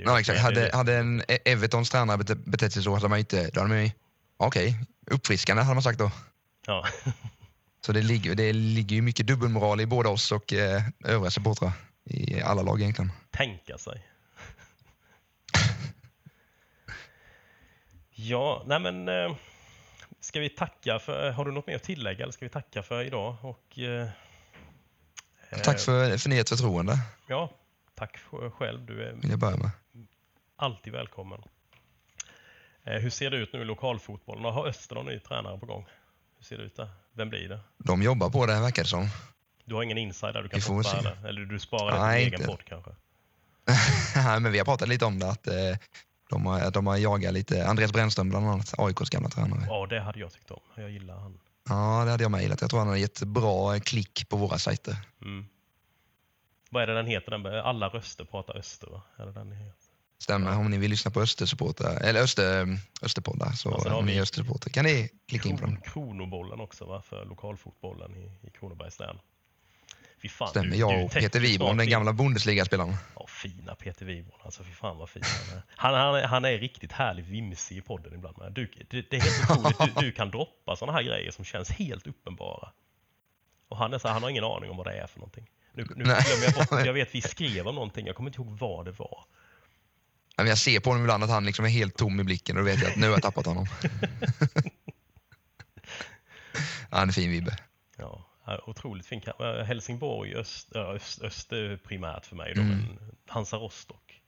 [0.00, 0.40] ju ja, exakt.
[0.40, 3.74] Hade, hade en E- Evertons tränare bete, betett sig så hade man inte, då hade
[3.74, 3.90] man ju,
[4.36, 6.10] okej, uppfriskande hade man sagt då.
[6.66, 6.86] Ja.
[7.86, 11.72] Så det ligger, det ligger ju mycket dubbelmoral i både oss och eh, övriga supportrar
[12.04, 13.12] i alla lag egentligen.
[13.30, 14.06] tänka sig.
[18.14, 19.36] ja, nej men eh,
[20.20, 23.04] ska vi tacka för, har du något mer att tillägga eller ska vi tacka för
[23.04, 23.36] idag?
[23.42, 24.08] Och, eh,
[25.64, 26.98] Tack eh, för, för ert förtroende,
[27.28, 27.50] Ja,
[27.94, 28.18] tack
[28.58, 28.86] själv.
[28.86, 29.70] Du är vill jag börja med.
[30.62, 31.42] Alltid välkommen.
[32.84, 34.44] Eh, hur ser det ut nu i lokalfotbollen?
[34.44, 35.86] Har Öster någon ny tränare på gång?
[36.38, 36.88] Hur ser det ut där?
[37.12, 37.60] Vem blir det?
[37.78, 39.08] De jobbar på det verkar det som.
[39.64, 40.96] Du har ingen insider du kan toppa se.
[40.96, 41.28] eller?
[41.28, 42.90] Eller du sparar det till Nej, din egen podd kanske?
[44.16, 45.54] Nej, men vi har pratat lite om det, att eh,
[46.30, 49.64] de, har, de har jagat lite, Andreas Brännström bland annat, AIKs gamla tränare.
[49.66, 50.60] Ja, det hade jag tyckt om.
[50.74, 51.40] Jag gillar han.
[51.68, 52.60] Ja, det hade jag med gillat.
[52.60, 54.96] Jag tror han har gett bra klick på våra sajter.
[55.22, 55.46] Mm.
[56.70, 57.30] Vad är det den heter?
[57.30, 59.02] Den, alla röster pratar öster va?
[59.16, 59.89] Är det den heter?
[60.22, 64.70] Stämmer, om ni vill lyssna på Östersupportrar, eller Öster, Österpoddar, så sen har ni Östersupportrar
[64.72, 65.80] kan ni klicka in på dem.
[65.80, 67.02] Kronobollen också va?
[67.02, 69.18] För lokalfotbollen i, i Kronobergs län.
[70.22, 72.94] Fy fan, Stämmer, du- jag och Peter Wibron, den gamla Bundesliga-spelaren.
[73.14, 74.40] Ja, fina Peter Wibron.
[74.42, 75.62] Alltså fy fan vad fin han är.
[75.68, 78.36] Han, han, han är riktigt härligt vimsig i podden ibland.
[78.38, 79.94] Men du, det, det är helt otroligt.
[79.96, 82.72] Du, du kan droppa sådana här grejer som känns helt uppenbara.
[83.68, 85.50] Och han är så han har ingen aning om vad det är för någonting.
[85.72, 86.04] Nu, nu
[86.44, 89.24] jag bort, jag vet vi skrev om någonting, jag kommer inte ihåg vad det var.
[90.40, 92.56] Ja, men Jag ser på honom ibland att han liksom är helt tom i blicken
[92.56, 93.66] och då vet jag att nu har jag tappat honom.
[96.90, 97.56] Ja, Han är fin Vibbe.
[97.96, 99.22] Ja, ja, otroligt fin.
[99.40, 102.78] äh, Helsingborg, öst, ja, öst, öst är primärt för mig då, Mm.
[102.78, 104.22] men Hansa Rostock.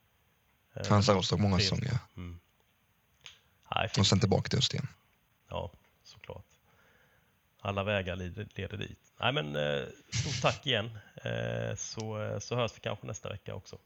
[0.74, 1.98] Eh, Hansa Rostock många säsonger.
[2.16, 2.40] Mm.
[3.74, 4.06] Nej, Och fint.
[4.06, 4.88] sen tillbaka till öst igen.
[5.48, 5.72] Ja,
[6.04, 6.46] såklart.
[7.60, 8.98] Alla vägar leder, dit.
[9.20, 9.82] Nej, men eh,
[10.12, 10.98] stort tack igen.
[11.24, 13.78] Eh, så, eh, så hörs vi kanske nästa vecka också.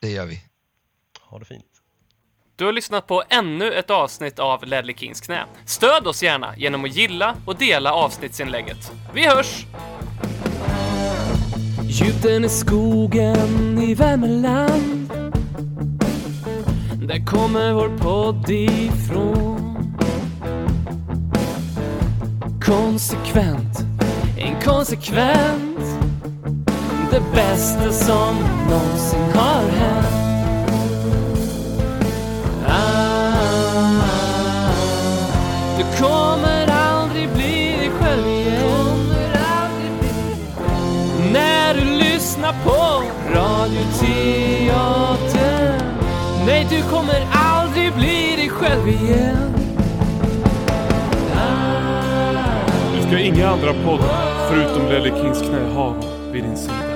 [0.00, 0.42] Det gör vi.
[1.30, 1.64] Ha det fint.
[2.56, 5.44] Du har lyssnat på ännu ett avsnitt av Ledley Kings knä.
[5.64, 8.92] Stöd oss gärna genom att gilla och dela avsnittsinlägget.
[9.14, 9.66] Vi hörs!
[11.92, 15.12] Gjuten i skogen i Värmeland
[17.08, 19.96] Där kommer vår podd ifrån
[22.64, 23.78] Konsekvent,
[24.38, 25.80] inkonsekvent
[27.10, 28.36] Det bästa som
[28.70, 30.19] någonsin har hänt
[36.00, 39.14] kommer aldrig bli dig själv igen.
[41.32, 43.02] När du lyssnar på
[43.34, 45.80] Radioteatern
[46.46, 49.54] Nej, du kommer aldrig bli dig själv igen.
[52.96, 55.94] Du ska inga andra poddar förutom Lelle Kings knä ha
[56.32, 56.89] vid din sida.